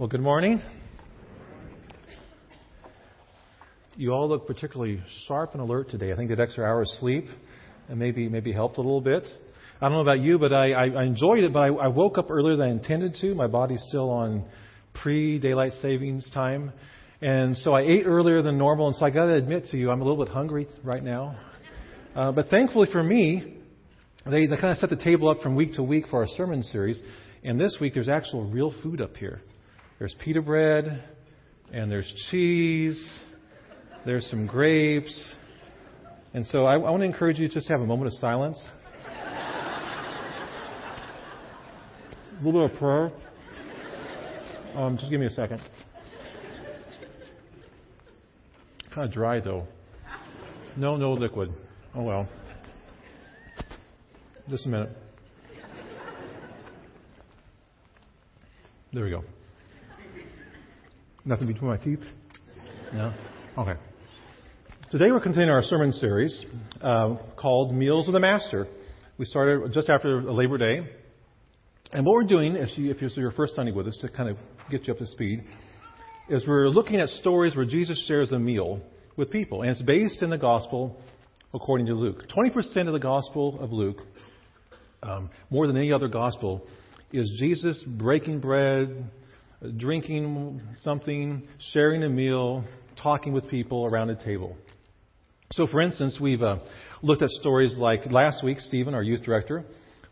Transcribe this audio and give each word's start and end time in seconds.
Well, 0.00 0.08
good 0.08 0.22
morning. 0.22 0.62
You 3.98 4.12
all 4.12 4.30
look 4.30 4.46
particularly 4.46 5.02
sharp 5.28 5.52
and 5.52 5.60
alert 5.60 5.90
today. 5.90 6.10
I 6.10 6.16
think 6.16 6.30
that 6.30 6.40
extra 6.40 6.64
hour 6.64 6.80
of 6.80 6.88
sleep 7.00 7.26
and 7.86 7.98
maybe 7.98 8.26
maybe 8.26 8.50
helped 8.50 8.78
a 8.78 8.80
little 8.80 9.02
bit. 9.02 9.24
I 9.78 9.84
don't 9.84 9.92
know 9.92 10.00
about 10.00 10.20
you, 10.20 10.38
but 10.38 10.54
I, 10.54 10.70
I, 10.72 10.84
I 10.86 11.04
enjoyed 11.04 11.44
it. 11.44 11.52
But 11.52 11.58
I, 11.58 11.66
I 11.66 11.88
woke 11.88 12.16
up 12.16 12.30
earlier 12.30 12.56
than 12.56 12.68
I 12.68 12.70
intended 12.70 13.16
to. 13.16 13.34
My 13.34 13.46
body's 13.46 13.82
still 13.90 14.08
on 14.08 14.46
pre-daylight 14.94 15.72
savings 15.82 16.30
time, 16.30 16.72
and 17.20 17.54
so 17.58 17.74
I 17.74 17.82
ate 17.82 18.06
earlier 18.06 18.40
than 18.40 18.56
normal. 18.56 18.86
And 18.86 18.96
so 18.96 19.04
I 19.04 19.10
got 19.10 19.26
to 19.26 19.34
admit 19.34 19.66
to 19.66 19.76
you, 19.76 19.90
I'm 19.90 20.00
a 20.00 20.04
little 20.04 20.24
bit 20.24 20.32
hungry 20.32 20.66
right 20.82 21.04
now. 21.04 21.38
Uh, 22.16 22.32
but 22.32 22.48
thankfully 22.48 22.88
for 22.90 23.02
me, 23.02 23.58
they, 24.24 24.46
they 24.46 24.56
kind 24.56 24.72
of 24.72 24.78
set 24.78 24.88
the 24.88 24.96
table 24.96 25.28
up 25.28 25.42
from 25.42 25.56
week 25.56 25.74
to 25.74 25.82
week 25.82 26.06
for 26.08 26.22
our 26.22 26.28
sermon 26.38 26.62
series. 26.62 27.02
And 27.44 27.60
this 27.60 27.76
week, 27.82 27.92
there's 27.92 28.08
actual 28.08 28.46
real 28.46 28.72
food 28.82 29.02
up 29.02 29.18
here. 29.18 29.42
There's 30.00 30.16
pita 30.18 30.40
bread, 30.40 31.04
and 31.74 31.92
there's 31.92 32.10
cheese, 32.30 32.98
there's 34.06 34.26
some 34.30 34.46
grapes. 34.46 35.34
And 36.32 36.46
so 36.46 36.64
I, 36.64 36.76
I 36.76 36.78
want 36.78 37.02
to 37.02 37.04
encourage 37.04 37.38
you 37.38 37.48
to 37.48 37.52
just 37.52 37.68
have 37.68 37.82
a 37.82 37.86
moment 37.86 38.06
of 38.06 38.14
silence. 38.14 38.58
a 42.32 42.42
little 42.42 42.66
bit 42.66 42.72
of 42.72 42.78
prayer. 42.78 43.12
Um, 44.74 44.96
just 44.96 45.10
give 45.10 45.20
me 45.20 45.26
a 45.26 45.30
second. 45.30 45.60
Kind 48.94 49.06
of 49.06 49.12
dry, 49.12 49.38
though. 49.38 49.66
No, 50.78 50.96
no 50.96 51.12
liquid. 51.12 51.52
Oh, 51.94 52.04
well. 52.04 52.26
Just 54.48 54.64
a 54.64 54.70
minute. 54.70 54.96
There 58.94 59.04
we 59.04 59.10
go. 59.10 59.22
Nothing 61.24 61.48
between 61.48 61.70
my 61.70 61.76
teeth? 61.76 62.00
No? 62.94 63.12
Okay. 63.58 63.74
Today 64.90 65.10
we're 65.10 65.20
continuing 65.20 65.50
our 65.50 65.62
sermon 65.62 65.92
series 65.92 66.46
uh, 66.80 67.16
called 67.36 67.74
Meals 67.74 68.08
of 68.08 68.14
the 68.14 68.20
Master. 68.20 68.66
We 69.18 69.26
started 69.26 69.70
just 69.74 69.90
after 69.90 70.22
Labor 70.22 70.56
Day. 70.56 70.88
And 71.92 72.06
what 72.06 72.14
we're 72.14 72.24
doing, 72.24 72.56
if, 72.56 72.78
you, 72.78 72.90
if 72.90 73.02
your 73.02 73.32
first 73.32 73.54
Sunday 73.54 73.70
with 73.70 73.86
us, 73.86 73.98
to 74.00 74.08
kind 74.08 74.30
of 74.30 74.38
get 74.70 74.86
you 74.86 74.94
up 74.94 74.98
to 74.98 75.06
speed, 75.06 75.44
is 76.30 76.46
we're 76.48 76.68
looking 76.68 77.00
at 77.00 77.08
stories 77.08 77.54
where 77.54 77.66
Jesus 77.66 78.02
shares 78.08 78.32
a 78.32 78.38
meal 78.38 78.80
with 79.16 79.30
people. 79.30 79.60
And 79.60 79.70
it's 79.70 79.82
based 79.82 80.22
in 80.22 80.30
the 80.30 80.38
gospel 80.38 80.96
according 81.52 81.86
to 81.88 81.94
Luke. 81.94 82.24
20% 82.34 82.86
of 82.86 82.94
the 82.94 82.98
gospel 82.98 83.58
of 83.60 83.72
Luke, 83.72 83.98
um, 85.02 85.28
more 85.50 85.66
than 85.66 85.76
any 85.76 85.92
other 85.92 86.08
gospel, 86.08 86.66
is 87.12 87.30
Jesus 87.38 87.84
breaking 87.86 88.40
bread, 88.40 89.10
drinking 89.76 90.60
something, 90.78 91.46
sharing 91.72 92.02
a 92.02 92.08
meal, 92.08 92.64
talking 93.02 93.32
with 93.32 93.48
people 93.48 93.84
around 93.84 94.10
a 94.10 94.24
table. 94.24 94.56
So, 95.52 95.66
for 95.66 95.80
instance, 95.80 96.18
we've 96.20 96.42
uh, 96.42 96.58
looked 97.02 97.22
at 97.22 97.28
stories 97.30 97.76
like 97.76 98.10
last 98.10 98.44
week, 98.44 98.60
Stephen, 98.60 98.94
our 98.94 99.02
youth 99.02 99.22
director, 99.22 99.64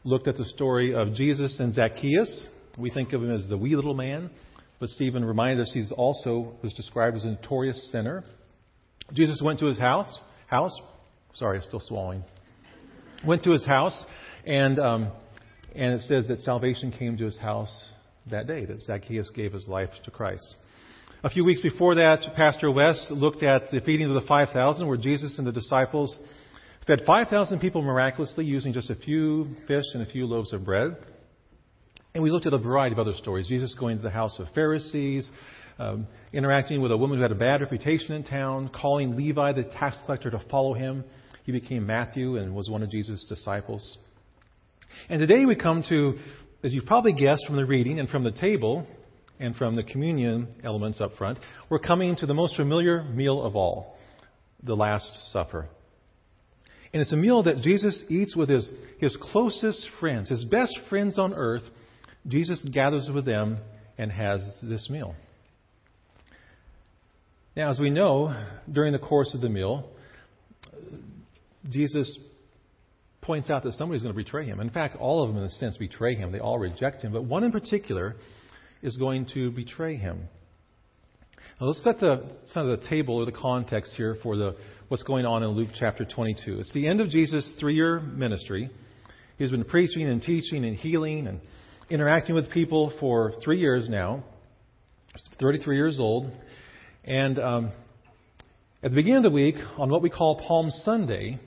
looked 0.04 0.28
at 0.28 0.36
the 0.36 0.44
story 0.44 0.94
of 0.94 1.14
Jesus 1.14 1.60
and 1.60 1.72
Zacchaeus. 1.72 2.48
We 2.76 2.90
think 2.90 3.12
of 3.12 3.22
him 3.22 3.32
as 3.32 3.48
the 3.48 3.56
wee 3.56 3.76
little 3.76 3.94
man, 3.94 4.30
but 4.80 4.88
Stephen 4.90 5.24
reminded 5.24 5.62
us 5.62 5.70
he's 5.72 5.92
also 5.92 6.54
was 6.62 6.74
described 6.74 7.16
as 7.16 7.24
a 7.24 7.28
notorious 7.28 7.90
sinner. 7.90 8.24
Jesus 9.12 9.40
went 9.42 9.60
to 9.60 9.66
his 9.66 9.78
house. 9.78 10.18
House, 10.46 10.72
sorry, 11.34 11.58
I'm 11.58 11.64
still 11.64 11.80
swallowing. 11.80 12.24
Went 13.26 13.42
to 13.44 13.50
his 13.50 13.64
house, 13.64 14.04
and 14.46 14.78
um, 14.78 15.12
and 15.74 15.94
it 15.94 16.02
says 16.02 16.28
that 16.28 16.40
salvation 16.40 16.92
came 16.92 17.16
to 17.16 17.24
his 17.24 17.38
house 17.38 17.72
that 18.30 18.46
day, 18.46 18.64
that 18.64 18.82
Zacchaeus 18.82 19.30
gave 19.30 19.52
his 19.52 19.68
life 19.68 19.90
to 20.04 20.10
Christ. 20.10 20.56
A 21.24 21.30
few 21.30 21.44
weeks 21.44 21.60
before 21.60 21.96
that, 21.96 22.20
Pastor 22.36 22.70
West 22.70 23.10
looked 23.10 23.42
at 23.42 23.70
the 23.72 23.80
feeding 23.80 24.06
of 24.06 24.14
the 24.14 24.26
5,000, 24.28 24.86
where 24.86 24.96
Jesus 24.96 25.36
and 25.38 25.46
the 25.46 25.52
disciples 25.52 26.16
fed 26.86 27.02
5,000 27.06 27.58
people 27.58 27.82
miraculously 27.82 28.44
using 28.44 28.72
just 28.72 28.88
a 28.88 28.94
few 28.94 29.48
fish 29.66 29.84
and 29.94 30.02
a 30.02 30.06
few 30.06 30.26
loaves 30.26 30.52
of 30.52 30.64
bread. 30.64 30.96
And 32.14 32.22
we 32.22 32.30
looked 32.30 32.46
at 32.46 32.52
a 32.52 32.58
variety 32.58 32.94
of 32.94 32.98
other 32.98 33.14
stories. 33.14 33.48
Jesus 33.48 33.74
going 33.74 33.96
to 33.96 34.02
the 34.02 34.10
house 34.10 34.38
of 34.38 34.46
Pharisees, 34.54 35.30
um, 35.78 36.06
interacting 36.32 36.80
with 36.80 36.92
a 36.92 36.96
woman 36.96 37.18
who 37.18 37.22
had 37.22 37.32
a 37.32 37.36
bad 37.36 37.60
reputation 37.60 38.14
in 38.14 38.24
town, 38.24 38.70
calling 38.74 39.16
Levi, 39.16 39.52
the 39.52 39.64
tax 39.64 39.96
collector, 40.06 40.30
to 40.30 40.42
follow 40.50 40.74
him. 40.74 41.04
He 41.44 41.52
became 41.52 41.86
Matthew 41.86 42.36
and 42.36 42.54
was 42.54 42.70
one 42.70 42.82
of 42.82 42.90
Jesus' 42.90 43.24
disciples. 43.28 43.98
And 45.08 45.20
today 45.20 45.44
we 45.44 45.56
come 45.56 45.84
to, 45.88 46.18
as 46.62 46.72
you've 46.72 46.86
probably 46.86 47.12
guessed 47.12 47.46
from 47.46 47.56
the 47.56 47.64
reading 47.64 47.98
and 47.98 48.08
from 48.08 48.24
the 48.24 48.32
table, 48.32 48.86
and 49.40 49.54
from 49.56 49.76
the 49.76 49.82
communion 49.82 50.48
elements 50.64 51.00
up 51.00 51.16
front, 51.16 51.38
we're 51.70 51.78
coming 51.78 52.16
to 52.16 52.26
the 52.26 52.34
most 52.34 52.56
familiar 52.56 53.04
meal 53.04 53.42
of 53.42 53.56
all, 53.56 53.96
the 54.62 54.74
Last 54.74 55.32
Supper. 55.32 55.68
And 56.92 57.02
it's 57.02 57.12
a 57.12 57.16
meal 57.16 57.42
that 57.44 57.60
Jesus 57.60 58.02
eats 58.08 58.34
with 58.34 58.48
his, 58.48 58.68
his 58.98 59.16
closest 59.20 59.86
friends, 60.00 60.28
his 60.30 60.44
best 60.44 60.76
friends 60.88 61.18
on 61.18 61.34
earth. 61.34 61.62
Jesus 62.26 62.64
gathers 62.72 63.08
with 63.12 63.24
them 63.24 63.58
and 63.96 64.10
has 64.10 64.40
this 64.62 64.88
meal. 64.90 65.14
Now, 67.56 67.70
as 67.70 67.78
we 67.78 67.90
know, 67.90 68.34
during 68.70 68.92
the 68.92 68.98
course 68.98 69.34
of 69.34 69.40
the 69.40 69.48
meal, 69.48 69.90
Jesus 71.68 72.18
points 73.28 73.50
out 73.50 73.62
that 73.62 73.74
somebody's 73.74 74.02
going 74.02 74.14
to 74.14 74.16
betray 74.16 74.46
him. 74.46 74.58
In 74.58 74.70
fact, 74.70 74.96
all 74.96 75.22
of 75.22 75.28
them, 75.28 75.36
in 75.36 75.44
a 75.44 75.50
sense, 75.50 75.76
betray 75.76 76.14
him. 76.14 76.32
They 76.32 76.38
all 76.38 76.58
reject 76.58 77.02
him. 77.02 77.12
But 77.12 77.26
one 77.26 77.44
in 77.44 77.52
particular 77.52 78.16
is 78.80 78.96
going 78.96 79.26
to 79.34 79.50
betray 79.50 79.96
him. 79.96 80.30
Now 81.60 81.66
let's 81.66 81.84
set 81.84 82.00
the, 82.00 82.26
set 82.54 82.62
the 82.62 82.82
table 82.88 83.16
or 83.16 83.26
the 83.26 83.32
context 83.32 83.92
here 83.98 84.16
for 84.22 84.34
the, 84.38 84.56
what's 84.88 85.02
going 85.02 85.26
on 85.26 85.42
in 85.42 85.50
Luke 85.50 85.68
chapter 85.78 86.06
22. 86.06 86.60
It's 86.60 86.72
the 86.72 86.88
end 86.88 87.02
of 87.02 87.10
Jesus' 87.10 87.46
three 87.60 87.74
year 87.74 88.00
ministry. 88.00 88.70
He's 89.36 89.50
been 89.50 89.64
preaching 89.64 90.08
and 90.08 90.22
teaching 90.22 90.64
and 90.64 90.74
healing 90.74 91.26
and 91.26 91.40
interacting 91.90 92.34
with 92.34 92.50
people 92.50 92.94
for 92.98 93.34
three 93.44 93.60
years 93.60 93.90
now. 93.90 94.24
He's 95.12 95.28
33 95.38 95.76
years 95.76 96.00
old. 96.00 96.32
And 97.04 97.38
um, 97.38 97.72
at 98.82 98.90
the 98.90 98.94
beginning 98.94 99.18
of 99.18 99.24
the 99.24 99.36
week, 99.36 99.56
on 99.76 99.90
what 99.90 100.00
we 100.00 100.08
call 100.08 100.40
Palm 100.48 100.70
Sunday, 100.70 101.38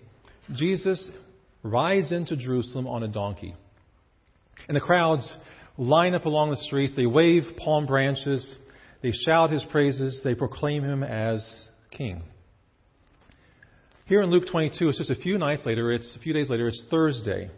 Jesus 0.53 1.09
rides 1.63 2.11
into 2.11 2.35
Jerusalem 2.35 2.87
on 2.87 3.03
a 3.03 3.07
donkey. 3.07 3.55
And 4.67 4.75
the 4.75 4.81
crowds 4.81 5.27
line 5.77 6.13
up 6.13 6.25
along 6.25 6.51
the 6.51 6.57
streets. 6.57 6.95
They 6.95 7.05
wave 7.05 7.43
palm 7.57 7.85
branches. 7.85 8.55
They 9.01 9.11
shout 9.11 9.51
his 9.51 9.63
praises. 9.71 10.21
They 10.23 10.35
proclaim 10.35 10.83
him 10.83 11.03
as 11.03 11.43
king. 11.91 12.23
Here 14.05 14.21
in 14.21 14.29
Luke 14.29 14.45
22, 14.51 14.89
it's 14.89 14.97
just 14.97 15.09
a 15.09 15.15
few 15.15 15.37
nights 15.37 15.65
later, 15.65 15.91
it's 15.91 16.15
a 16.17 16.19
few 16.19 16.33
days 16.33 16.49
later, 16.49 16.67
it's 16.67 16.83
Thursday. 16.91 17.49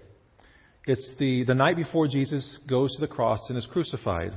It's 0.86 1.10
the, 1.18 1.46
the 1.46 1.56
night 1.56 1.78
before 1.78 2.08
Jesus 2.08 2.60
goes 2.70 2.94
to 2.94 3.02
the 3.02 3.08
cross 3.08 3.40
and 3.50 3.58
is 3.58 3.66
crucified. 3.66 4.34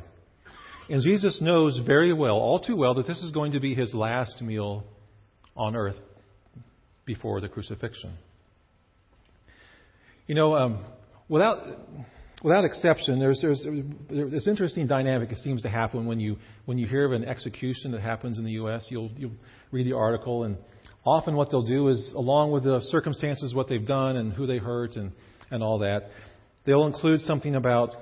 And 0.88 1.02
Jesus 1.02 1.40
knows 1.40 1.80
very 1.84 2.12
well, 2.12 2.36
all 2.36 2.60
too 2.60 2.76
well, 2.76 2.94
that 2.94 3.06
this 3.06 3.18
is 3.18 3.32
going 3.32 3.52
to 3.52 3.60
be 3.60 3.74
his 3.74 3.92
last 3.92 4.40
meal 4.40 4.84
on 5.56 5.74
earth 5.74 5.96
before 7.04 7.40
the 7.40 7.48
crucifixion. 7.48 8.14
You 10.26 10.34
know, 10.34 10.54
um, 10.56 10.84
without 11.28 11.58
without 12.42 12.64
exception, 12.64 13.18
there's, 13.18 13.40
there's, 13.40 13.66
there's 14.10 14.30
this 14.30 14.46
interesting 14.46 14.86
dynamic 14.86 15.30
that 15.30 15.38
seems 15.38 15.62
to 15.62 15.68
happen 15.68 16.06
when 16.06 16.20
you, 16.20 16.36
when 16.64 16.78
you 16.78 16.86
hear 16.86 17.04
of 17.04 17.12
an 17.12 17.24
execution 17.24 17.92
that 17.92 18.02
happens 18.02 18.38
in 18.38 18.44
the 18.44 18.52
U.S. 18.52 18.86
You'll, 18.88 19.10
you'll 19.16 19.32
read 19.70 19.86
the 19.86 19.96
article, 19.96 20.44
and 20.44 20.56
often 21.04 21.34
what 21.34 21.50
they'll 21.50 21.66
do 21.66 21.88
is, 21.88 22.12
along 22.14 22.52
with 22.52 22.64
the 22.64 22.80
circumstances, 22.88 23.54
what 23.54 23.68
they've 23.68 23.86
done 23.86 24.16
and 24.16 24.32
who 24.32 24.46
they 24.46 24.58
hurt 24.58 24.96
and, 24.96 25.12
and 25.50 25.62
all 25.62 25.78
that, 25.80 26.10
they'll 26.64 26.86
include 26.86 27.20
something 27.22 27.54
about 27.54 27.94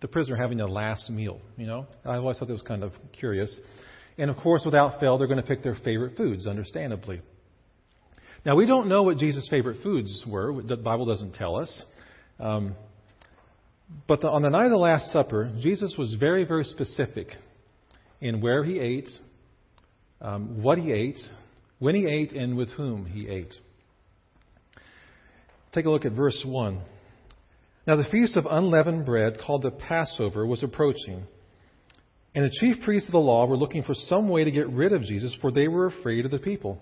the 0.00 0.08
prisoner 0.08 0.36
having 0.36 0.60
a 0.60 0.66
last 0.66 1.08
meal. 1.08 1.40
You 1.56 1.66
know, 1.66 1.86
I 2.04 2.16
always 2.16 2.38
thought 2.38 2.48
that 2.48 2.54
was 2.54 2.62
kind 2.62 2.84
of 2.84 2.92
curious. 3.18 3.58
And 4.18 4.30
of 4.30 4.36
course, 4.36 4.62
without 4.64 5.00
fail, 5.00 5.18
they're 5.18 5.26
going 5.26 5.40
to 5.40 5.46
pick 5.46 5.62
their 5.62 5.76
favorite 5.76 6.16
foods, 6.16 6.46
understandably. 6.46 7.22
Now, 8.46 8.54
we 8.54 8.64
don't 8.64 8.88
know 8.88 9.02
what 9.02 9.16
Jesus' 9.16 9.48
favorite 9.50 9.82
foods 9.82 10.22
were. 10.24 10.62
The 10.62 10.76
Bible 10.76 11.04
doesn't 11.04 11.34
tell 11.34 11.56
us. 11.56 11.82
Um, 12.38 12.76
but 14.06 14.20
the, 14.20 14.28
on 14.28 14.42
the 14.42 14.50
night 14.50 14.66
of 14.66 14.70
the 14.70 14.76
Last 14.76 15.10
Supper, 15.12 15.52
Jesus 15.60 15.96
was 15.98 16.14
very, 16.14 16.44
very 16.44 16.62
specific 16.62 17.26
in 18.20 18.40
where 18.40 18.62
he 18.62 18.78
ate, 18.78 19.08
um, 20.20 20.62
what 20.62 20.78
he 20.78 20.92
ate, 20.92 21.18
when 21.80 21.96
he 21.96 22.06
ate, 22.06 22.30
and 22.34 22.56
with 22.56 22.70
whom 22.70 23.04
he 23.04 23.26
ate. 23.26 23.52
Take 25.72 25.86
a 25.86 25.90
look 25.90 26.04
at 26.04 26.12
verse 26.12 26.40
1. 26.46 26.80
Now, 27.84 27.96
the 27.96 28.08
feast 28.12 28.36
of 28.36 28.46
unleavened 28.48 29.06
bread, 29.06 29.40
called 29.44 29.62
the 29.62 29.72
Passover, 29.72 30.46
was 30.46 30.62
approaching. 30.62 31.24
And 32.32 32.44
the 32.44 32.56
chief 32.60 32.84
priests 32.84 33.08
of 33.08 33.12
the 33.12 33.18
law 33.18 33.44
were 33.46 33.56
looking 33.56 33.82
for 33.82 33.94
some 33.94 34.28
way 34.28 34.44
to 34.44 34.52
get 34.52 34.68
rid 34.68 34.92
of 34.92 35.02
Jesus, 35.02 35.36
for 35.40 35.50
they 35.50 35.66
were 35.66 35.86
afraid 35.86 36.24
of 36.24 36.30
the 36.30 36.38
people. 36.38 36.80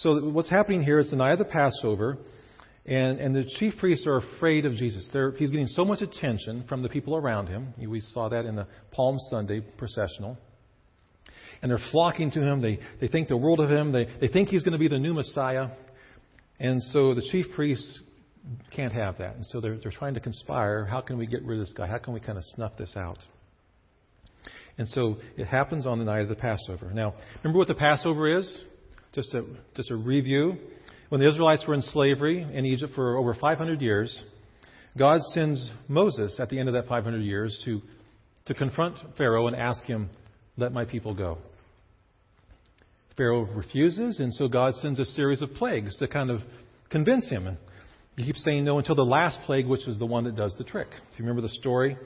So, 0.00 0.30
what's 0.30 0.48
happening 0.48 0.82
here 0.82 0.98
is 0.98 1.10
the 1.10 1.16
night 1.16 1.32
of 1.32 1.38
the 1.38 1.44
Passover, 1.44 2.16
And, 2.86 3.20
and 3.20 3.34
the 3.34 3.44
chief 3.58 3.76
priests 3.78 4.06
are 4.06 4.16
afraid 4.16 4.64
of 4.64 4.72
Jesus. 4.72 5.06
They're, 5.12 5.32
he's 5.32 5.50
getting 5.50 5.66
so 5.66 5.84
much 5.84 6.00
attention 6.00 6.64
from 6.68 6.82
the 6.82 6.88
people 6.88 7.16
around 7.16 7.48
him. 7.48 7.74
We 7.78 8.00
saw 8.00 8.28
that 8.30 8.46
in 8.46 8.56
the 8.56 8.66
Palm 8.92 9.18
Sunday 9.30 9.60
processional. 9.60 10.38
And 11.62 11.70
they're 11.70 11.90
flocking 11.90 12.30
to 12.30 12.40
him. 12.40 12.62
They, 12.62 12.78
they 13.00 13.08
think 13.08 13.28
the 13.28 13.36
world 13.36 13.60
of 13.60 13.70
him. 13.70 13.92
They, 13.92 14.08
they 14.20 14.28
think 14.28 14.48
he's 14.48 14.62
going 14.62 14.72
to 14.72 14.78
be 14.78 14.88
the 14.88 14.98
new 14.98 15.12
Messiah. 15.12 15.68
And 16.58 16.82
so 16.82 17.14
the 17.14 17.22
chief 17.30 17.46
priests 17.54 18.00
can't 18.74 18.94
have 18.94 19.18
that. 19.18 19.36
And 19.36 19.44
so 19.44 19.60
they're, 19.60 19.76
they're 19.76 19.92
trying 19.92 20.14
to 20.14 20.20
conspire. 20.20 20.86
How 20.86 21.02
can 21.02 21.18
we 21.18 21.26
get 21.26 21.44
rid 21.44 21.60
of 21.60 21.66
this 21.66 21.74
guy? 21.74 21.86
How 21.86 21.98
can 21.98 22.14
we 22.14 22.20
kind 22.20 22.38
of 22.38 22.44
snuff 22.54 22.72
this 22.78 22.96
out? 22.96 23.18
And 24.78 24.88
so 24.88 25.18
it 25.36 25.46
happens 25.46 25.86
on 25.86 25.98
the 25.98 26.06
night 26.06 26.22
of 26.22 26.28
the 26.30 26.36
Passover. 26.36 26.90
Now, 26.94 27.14
remember 27.44 27.58
what 27.58 27.68
the 27.68 27.74
Passover 27.74 28.38
is? 28.38 28.60
Just 29.12 29.34
a, 29.34 29.44
just 29.74 29.90
a 29.90 29.96
review. 29.96 30.56
When 31.08 31.20
the 31.20 31.28
Israelites 31.28 31.66
were 31.66 31.74
in 31.74 31.82
slavery 31.82 32.42
in 32.42 32.64
Egypt 32.64 32.94
for 32.94 33.16
over 33.16 33.34
500 33.34 33.80
years, 33.82 34.22
God 34.96 35.20
sends 35.32 35.72
Moses 35.88 36.38
at 36.38 36.48
the 36.48 36.58
end 36.58 36.68
of 36.68 36.74
that 36.74 36.86
500 36.86 37.18
years 37.18 37.60
to, 37.64 37.80
to 38.46 38.54
confront 38.54 38.96
Pharaoh 39.18 39.48
and 39.48 39.56
ask 39.56 39.82
him, 39.84 40.10
Let 40.56 40.72
my 40.72 40.84
people 40.84 41.14
go. 41.14 41.38
Pharaoh 43.16 43.42
refuses, 43.42 44.20
and 44.20 44.32
so 44.32 44.46
God 44.46 44.74
sends 44.76 45.00
a 45.00 45.04
series 45.04 45.42
of 45.42 45.52
plagues 45.54 45.96
to 45.96 46.06
kind 46.06 46.30
of 46.30 46.40
convince 46.88 47.28
him. 47.28 47.48
And 47.48 47.56
he 48.16 48.24
keeps 48.24 48.44
saying 48.44 48.64
no 48.64 48.78
until 48.78 48.94
the 48.94 49.02
last 49.02 49.40
plague, 49.46 49.66
which 49.66 49.88
is 49.88 49.98
the 49.98 50.06
one 50.06 50.24
that 50.24 50.36
does 50.36 50.54
the 50.56 50.64
trick. 50.64 50.88
If 51.12 51.18
you 51.18 51.24
remember 51.24 51.42
the 51.42 51.54
story, 51.54 51.98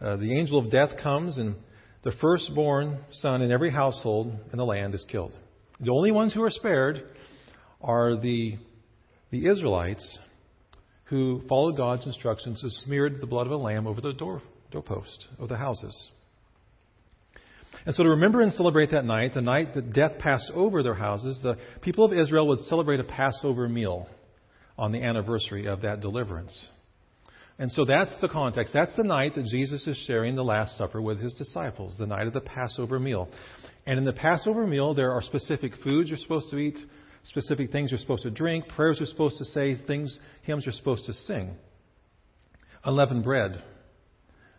uh, 0.00 0.16
the 0.16 0.38
angel 0.38 0.58
of 0.58 0.70
death 0.70 0.90
comes, 1.02 1.38
and 1.38 1.56
the 2.04 2.12
firstborn 2.20 2.98
son 3.10 3.42
in 3.42 3.50
every 3.50 3.70
household 3.70 4.32
in 4.52 4.58
the 4.58 4.64
land 4.64 4.94
is 4.94 5.04
killed. 5.08 5.36
The 5.82 5.90
only 5.90 6.12
ones 6.12 6.32
who 6.32 6.42
are 6.44 6.50
spared 6.50 7.02
are 7.80 8.16
the, 8.16 8.56
the 9.30 9.48
Israelites 9.48 10.18
who 11.06 11.42
followed 11.48 11.76
God's 11.76 12.06
instructions 12.06 12.62
and 12.62 12.72
smeared 12.84 13.20
the 13.20 13.26
blood 13.26 13.46
of 13.46 13.52
a 13.52 13.56
lamb 13.56 13.88
over 13.88 14.00
the 14.00 14.12
door, 14.12 14.42
doorpost 14.70 15.26
of 15.40 15.48
the 15.48 15.56
houses. 15.56 16.10
And 17.84 17.96
so 17.96 18.04
to 18.04 18.10
remember 18.10 18.42
and 18.42 18.52
celebrate 18.52 18.92
that 18.92 19.04
night, 19.04 19.34
the 19.34 19.40
night 19.40 19.74
that 19.74 19.92
death 19.92 20.18
passed 20.20 20.52
over 20.54 20.84
their 20.84 20.94
houses, 20.94 21.40
the 21.42 21.56
people 21.80 22.04
of 22.04 22.12
Israel 22.12 22.46
would 22.46 22.60
celebrate 22.60 23.00
a 23.00 23.04
Passover 23.04 23.68
meal 23.68 24.08
on 24.78 24.92
the 24.92 25.02
anniversary 25.02 25.66
of 25.66 25.82
that 25.82 26.00
deliverance. 26.00 26.56
And 27.58 27.70
so 27.72 27.84
that's 27.84 28.18
the 28.20 28.28
context. 28.28 28.72
That's 28.72 28.94
the 28.96 29.02
night 29.02 29.34
that 29.34 29.46
Jesus 29.46 29.86
is 29.86 29.96
sharing 30.06 30.36
the 30.36 30.44
Last 30.44 30.78
Supper 30.78 31.02
with 31.02 31.20
his 31.20 31.34
disciples, 31.34 31.96
the 31.98 32.06
night 32.06 32.28
of 32.28 32.32
the 32.32 32.40
Passover 32.40 33.00
meal. 33.00 33.28
And 33.86 33.98
in 33.98 34.04
the 34.04 34.12
Passover 34.12 34.66
meal, 34.66 34.94
there 34.94 35.12
are 35.12 35.22
specific 35.22 35.72
foods 35.82 36.08
you're 36.08 36.18
supposed 36.18 36.50
to 36.50 36.58
eat, 36.58 36.78
specific 37.24 37.72
things 37.72 37.90
you're 37.90 37.98
supposed 37.98 38.22
to 38.22 38.30
drink, 38.30 38.68
prayers 38.68 38.98
you're 39.00 39.06
supposed 39.06 39.38
to 39.38 39.44
say, 39.46 39.76
things, 39.86 40.16
hymns 40.42 40.64
you're 40.64 40.72
supposed 40.72 41.06
to 41.06 41.14
sing. 41.14 41.56
Unleavened 42.84 43.24
bread, 43.24 43.62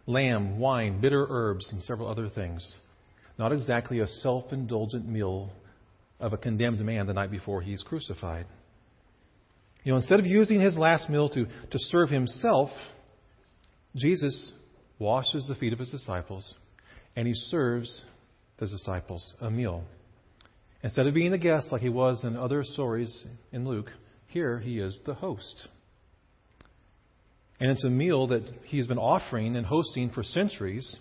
lamb, 0.06 0.60
wine, 0.60 1.00
bitter 1.00 1.26
herbs, 1.30 1.72
and 1.72 1.82
several 1.84 2.08
other 2.08 2.30
things. 2.30 2.74
Not 3.38 3.52
exactly 3.52 4.00
a 4.00 4.08
self 4.08 4.52
indulgent 4.52 5.08
meal 5.08 5.50
of 6.20 6.34
a 6.34 6.38
condemned 6.38 6.80
man 6.80 7.08
the 7.08 7.14
night 7.14 7.32
before 7.32 7.62
he's 7.62 7.82
crucified. 7.84 8.46
You 9.84 9.92
know, 9.92 9.98
instead 9.98 10.20
of 10.20 10.26
using 10.26 10.62
his 10.62 10.78
last 10.78 11.10
meal 11.10 11.28
to, 11.30 11.46
to 11.46 11.78
serve 11.78 12.10
himself, 12.10 12.70
Jesus 13.96 14.52
washes 15.00 15.46
the 15.48 15.56
feet 15.56 15.74
of 15.74 15.80
his 15.80 15.90
disciples 15.90 16.54
and 17.16 17.28
he 17.28 17.34
serves 17.34 18.02
the 18.72 18.78
disciples 18.78 19.34
a 19.42 19.50
meal. 19.50 19.84
Instead 20.84 21.08
of 21.08 21.14
being 21.14 21.32
the 21.32 21.38
guest 21.38 21.72
like 21.72 21.82
he 21.82 21.90
was 21.90 22.24
in 22.24 22.36
other 22.36 22.64
stories 22.64 23.26
in 23.52 23.66
Luke, 23.68 23.90
here 24.28 24.60
he 24.60 24.80
is 24.80 25.00
the 25.06 25.14
host. 25.14 25.68
And 27.60 27.72
it's 27.72 27.84
a 27.84 27.90
meal 27.90 28.28
that 28.28 28.44
he's 28.66 28.88
been 28.88 28.98
offering 28.98 29.56
and 29.56 29.66
hosting 29.66 30.10
for 30.10 30.24
centuries, 30.24 30.96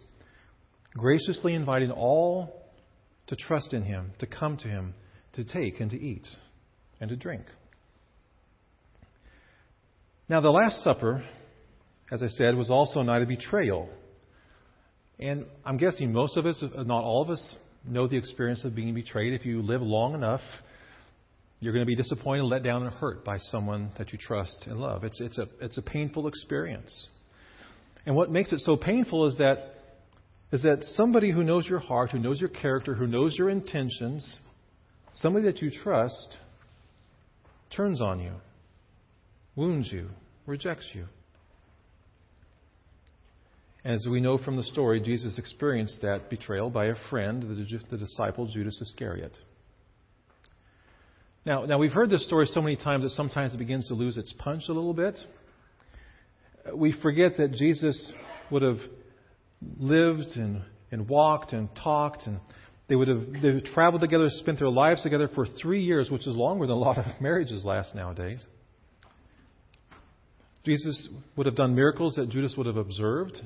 graciously 0.95 1.55
inviting 1.55 1.91
all 1.91 2.63
to 3.29 3.37
trust 3.37 3.73
in 3.73 3.83
him, 3.83 4.13
to 4.19 4.27
come 4.27 4.57
to 4.59 4.69
him, 4.69 4.95
to 5.33 5.45
take 5.45 5.81
and 5.81 5.91
to 5.91 6.01
eat 6.01 6.29
and 7.01 7.11
to 7.11 7.17
drink. 7.17 7.43
Now, 10.29 10.41
the 10.41 10.51
Last 10.51 10.83
Supper, 10.85 11.25
as 12.11 12.23
I 12.23 12.29
said, 12.29 12.55
was 12.55 12.71
also 12.71 13.01
a 13.01 13.05
night 13.05 13.23
of 13.23 13.29
betrayal. 13.29 13.89
And 15.23 15.47
I'm 15.65 15.77
guessing 15.77 16.13
most 16.13 16.37
of 16.37 16.47
us, 16.47 16.63
not 16.75 17.05
all 17.05 17.23
of 17.23 17.31
us, 17.31 17.55
know 17.87 18.09
the 18.09 18.17
experience 18.17 18.65
of 18.65 18.75
being 18.75 18.93
betrayed. 18.93 19.35
If 19.35 19.47
you 19.47 19.63
live 19.63 19.81
long 19.81 20.15
enough, 20.15 20.41
you're 21.61 21.73
going 21.73 21.85
to 21.85 21.89
be 21.89 21.95
disappointed, 21.95 22.43
let 22.43 22.65
down, 22.65 22.83
and 22.83 22.93
hurt 22.93 23.25
by 23.25 23.39
someone 23.39 23.93
that 23.99 24.13
you 24.13 24.19
trust 24.19 24.65
and 24.67 24.81
love. 24.81 25.05
It's, 25.05 25.21
it's, 25.21 25.39
a, 25.39 25.47
it's 25.61 25.79
a 25.79 25.83
painful 25.83 26.27
experience. 26.27 27.07
And 28.05 28.17
what 28.17 28.33
makes 28.33 28.53
it 28.53 28.61
so 28.61 28.77
painful 28.77 29.29
is 29.29 29.39
that, 29.39 29.75
is 30.51 30.63
that 30.63 30.83
somebody 30.97 31.31
who 31.31 31.45
knows 31.45 31.69
your 31.69 31.79
heart, 31.79 32.11
who 32.11 32.19
knows 32.19 32.41
your 32.41 32.51
character, 32.51 32.95
who 32.95 33.07
knows 33.07 33.37
your 33.39 33.49
intentions, 33.49 34.39
somebody 35.13 35.47
that 35.47 35.63
you 35.63 35.71
trust, 35.71 36.37
turns 37.77 38.03
on 38.03 38.19
you, 38.19 38.33
wounds 39.55 39.89
you, 39.93 40.09
rejects 40.47 40.89
you. 40.95 41.05
As 43.85 44.07
we 44.09 44.21
know 44.21 44.39
from 44.39 44.57
the 44.57 44.63
story, 44.63 45.01
Jesus 45.01 45.39
experienced 45.39 46.03
that 46.03 46.31
betrayal 46.31 46.71
by 46.71 46.87
a 46.87 46.95
friend, 47.11 47.43
the, 47.43 47.81
the 47.91 47.97
disciple 47.97 48.47
Judas 48.47 48.81
Iscariot. 48.81 49.33
Now, 51.45 51.65
now, 51.65 51.79
we've 51.79 51.93
heard 51.93 52.09
this 52.09 52.25
story 52.25 52.47
so 52.47 52.63
many 52.63 52.77
times 52.77 53.03
that 53.03 53.11
sometimes 53.11 53.53
it 53.53 53.59
begins 53.59 53.89
to 53.89 53.95
lose 53.95 54.17
its 54.17 54.33
punch 54.39 54.65
a 54.69 54.73
little 54.73 54.95
bit. 54.95 55.19
We 56.73 56.93
forget 57.03 57.39
that 57.39 57.55
Jesus 57.55 58.13
would 58.53 58.63
have 58.63 58.79
lived 59.79 60.37
and, 60.37 60.63
and 60.93 61.09
walked 61.09 61.53
and 61.53 61.69
talked, 61.83 62.29
and 62.29 62.39
they 62.89 62.95
would 62.95 63.09
have 63.09 63.33
they 63.43 63.51
would 63.51 63.65
traveled 63.65 64.03
together, 64.03 64.29
spent 64.31 64.61
their 64.61 64.69
lives 64.71 65.03
together 65.03 65.29
for 65.35 65.45
three 65.61 65.83
years, 65.83 66.09
which 66.09 66.29
is 66.29 66.37
longer 66.37 66.67
than 66.67 66.77
a 66.77 66.79
lot 66.79 66.99
of 66.99 67.07
marriages 67.21 67.65
last 67.65 67.97
nowadays. 67.97 68.39
Jesus 70.65 71.09
would 71.35 71.47
have 71.47 71.57
done 71.57 71.75
miracles 71.75 72.15
that 72.15 72.29
Judas 72.29 72.55
would 72.57 72.67
have 72.67 72.77
observed. 72.77 73.43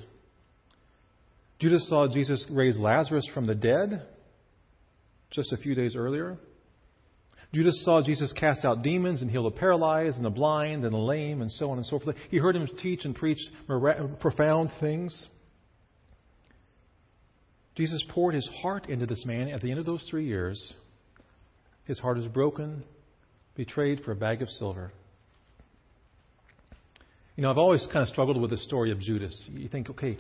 Judas 1.59 1.89
saw 1.89 2.07
Jesus 2.07 2.45
raise 2.51 2.79
Lazarus 2.79 3.29
from 3.33 3.47
the 3.47 3.55
dead 3.55 4.03
just 5.31 5.53
a 5.53 5.57
few 5.57 5.75
days 5.75 5.97
earlier. 5.97 6.39
Judas 7.53 7.83
saw 7.85 8.03
Jesus 8.03 8.33
cast 8.33 8.65
out 8.65 8.83
demons 8.83 9.23
and 9.23 9.31
heal 9.31 9.45
the 9.45 9.51
paralyzed 9.51 10.17
and 10.17 10.25
the 10.25 10.31
blind 10.31 10.85
and 10.85 10.93
the 10.93 10.99
lame 10.99 11.41
and 11.41 11.51
so 11.53 11.71
on 11.71 11.79
and 11.79 11.87
so 11.87 11.99
forth. 11.99 12.17
He 12.31 12.39
heard 12.39 12.57
him 12.57 12.69
teach 12.83 13.05
and 13.05 13.15
preach 13.15 13.39
profound 14.21 14.71
things. 14.81 15.27
Jesus 17.77 18.03
poured 18.11 18.35
his 18.35 18.49
heart 18.63 18.89
into 18.89 19.07
this 19.07 19.25
man 19.25 19.49
at 19.49 19.61
the 19.61 19.71
end 19.71 19.79
of 19.79 19.87
those 19.87 20.07
three 20.11 20.27
years. 20.27 20.75
His 21.85 21.99
heart 21.99 22.19
is 22.19 22.27
broken, 22.27 22.83
betrayed 23.55 24.03
for 24.05 24.13
a 24.13 24.17
bag 24.17 24.43
of 24.43 24.49
silver. 24.51 24.93
You 27.37 27.43
know, 27.43 27.51
I've 27.51 27.59
always 27.59 27.87
kind 27.93 28.03
of 28.03 28.09
struggled 28.09 28.41
with 28.41 28.51
the 28.51 28.57
story 28.57 28.91
of 28.91 28.99
Judas. 28.99 29.49
You 29.51 29.69
think, 29.69 29.91
okay, 29.91 30.19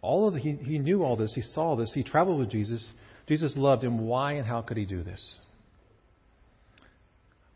all 0.00 0.28
of 0.28 0.34
the, 0.34 0.40
he, 0.40 0.52
he 0.52 0.78
knew 0.78 1.02
all 1.02 1.16
this, 1.16 1.32
he 1.34 1.42
saw 1.42 1.76
this, 1.76 1.90
he 1.94 2.02
traveled 2.02 2.38
with 2.38 2.50
Jesus. 2.50 2.86
Jesus 3.26 3.52
loved 3.56 3.84
him. 3.84 3.98
Why 4.06 4.34
and 4.34 4.46
how 4.46 4.62
could 4.62 4.76
he 4.76 4.84
do 4.84 5.02
this? 5.02 5.36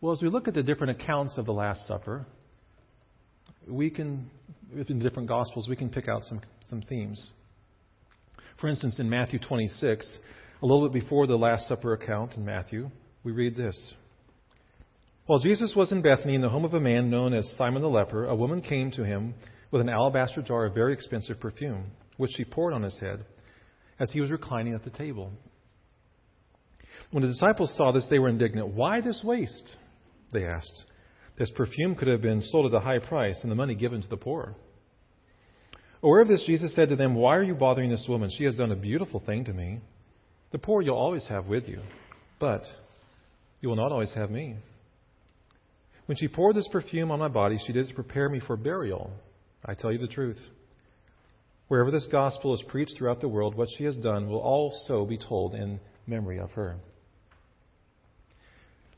Well, 0.01 0.13
as 0.13 0.21
we 0.21 0.29
look 0.29 0.49
at 0.49 0.55
the 0.55 0.63
different 0.63 1.01
accounts 1.01 1.39
of 1.39 1.47
the 1.47 1.53
Last 1.53 1.87
Supper, 1.87 2.27
we 3.69 3.89
can, 3.89 4.29
in 4.75 4.99
the 4.99 5.09
different 5.09 5.29
Gospels, 5.29 5.69
we 5.69 5.77
can 5.77 5.89
pick 5.89 6.09
out 6.09 6.25
some, 6.25 6.41
some 6.69 6.83
themes. 6.83 7.31
For 8.61 8.69
instance, 8.69 8.99
in 8.99 9.09
Matthew 9.09 9.39
26, 9.39 10.19
a 10.61 10.67
little 10.67 10.89
bit 10.89 11.01
before 11.01 11.27
the 11.27 11.37
Last 11.37 11.69
Supper 11.69 11.93
account 11.93 12.35
in 12.35 12.45
Matthew, 12.45 12.91
we 13.25 13.33
read 13.33 13.57
this 13.57 13.95
while 15.27 15.39
Jesus 15.39 15.75
was 15.77 15.93
in 15.93 16.03
Bethany 16.03 16.35
in 16.35 16.41
the 16.41 16.49
home 16.49 16.65
of 16.65 16.75
a 16.75 16.81
man 16.81 17.09
known 17.09 17.33
as 17.33 17.49
Simon 17.57 17.81
the 17.81 17.89
leper, 17.89 18.27
a 18.27 18.35
woman 18.35 18.61
came 18.61 18.91
to 18.93 19.05
him 19.05 19.35
with 19.71 19.81
an 19.81 19.89
alabaster 19.89 20.43
jar 20.43 20.67
of 20.67 20.75
very 20.75 20.93
expensive 20.93 21.39
perfume, 21.39 21.93
which 22.17 22.33
she 22.37 22.45
poured 22.45 22.75
on 22.75 22.83
his 22.83 22.99
head 22.99 23.25
as 23.99 24.11
he 24.11 24.21
was 24.21 24.31
reclining 24.31 24.75
at 24.75 24.85
the 24.85 24.91
table. 24.91 25.33
When 27.11 27.23
the 27.23 27.29
disciples 27.29 27.75
saw 27.77 27.93
this, 27.93 28.07
they 28.09 28.19
were 28.19 28.29
indignant. 28.29 28.69
Why 28.69 29.01
this 29.01 29.21
waste? 29.23 29.77
They 30.33 30.47
asked. 30.47 30.85
This 31.39 31.51
perfume 31.51 31.95
could 31.95 32.09
have 32.09 32.23
been 32.23 32.43
sold 32.43 32.67
at 32.67 32.77
a 32.77 32.85
high 32.85 32.99
price 32.99 33.39
and 33.43 33.51
the 33.51 33.57
money 33.57 33.75
given 33.75 34.03
to 34.03 34.09
the 34.09 34.17
poor. 34.17 34.55
Aware 36.03 36.23
of 36.23 36.29
this, 36.29 36.45
Jesus 36.47 36.75
said 36.75 36.89
to 36.89 36.97
them, 36.97 37.15
Why 37.15 37.37
are 37.37 37.43
you 37.43 37.55
bothering 37.55 37.91
this 37.91 38.07
woman? 38.09 38.31
She 38.37 38.45
has 38.45 38.57
done 38.57 38.73
a 38.73 38.77
beautiful 38.77 39.21
thing 39.21 39.45
to 39.45 39.53
me. 39.53 39.81
The 40.51 40.59
poor 40.59 40.83
you'll 40.83 40.97
always 40.97 41.27
have 41.29 41.47
with 41.47 41.69
you, 41.69 41.81
but 42.41 42.63
you 43.61 43.69
will 43.69 43.77
not 43.77 43.93
always 43.93 44.13
have 44.15 44.31
me. 44.31 44.57
When 46.07 46.19
she 46.19 46.29
poured 46.29 46.57
this 46.57 46.69
perfume 46.69 47.11
on 47.11 47.21
my 47.21 47.29
body, 47.29 47.59
she 47.65 47.73
did 47.73 47.87
it 47.87 47.89
to 47.91 47.95
prepare 47.95 48.29
me 48.29 48.41
for 48.41 48.57
burial. 48.57 49.13
I 49.65 49.75
tell 49.75 49.93
you 49.93 49.99
the 49.99 50.09
truth. 50.09 50.41
Wherever 51.69 51.91
this 51.91 52.07
gospel 52.11 52.55
is 52.55 52.63
preached 52.69 52.97
throughout 52.99 53.21
the 53.21 53.29
world, 53.29 53.55
what 53.55 53.69
she 53.77 53.85
has 53.85 53.97
done 53.97 54.29
will 54.29 54.41
also 54.41 55.07
be 55.07 55.17
told 55.17 55.55
in 55.55 55.81
memory 56.07 56.39
of 56.39 56.51
her. 56.53 56.77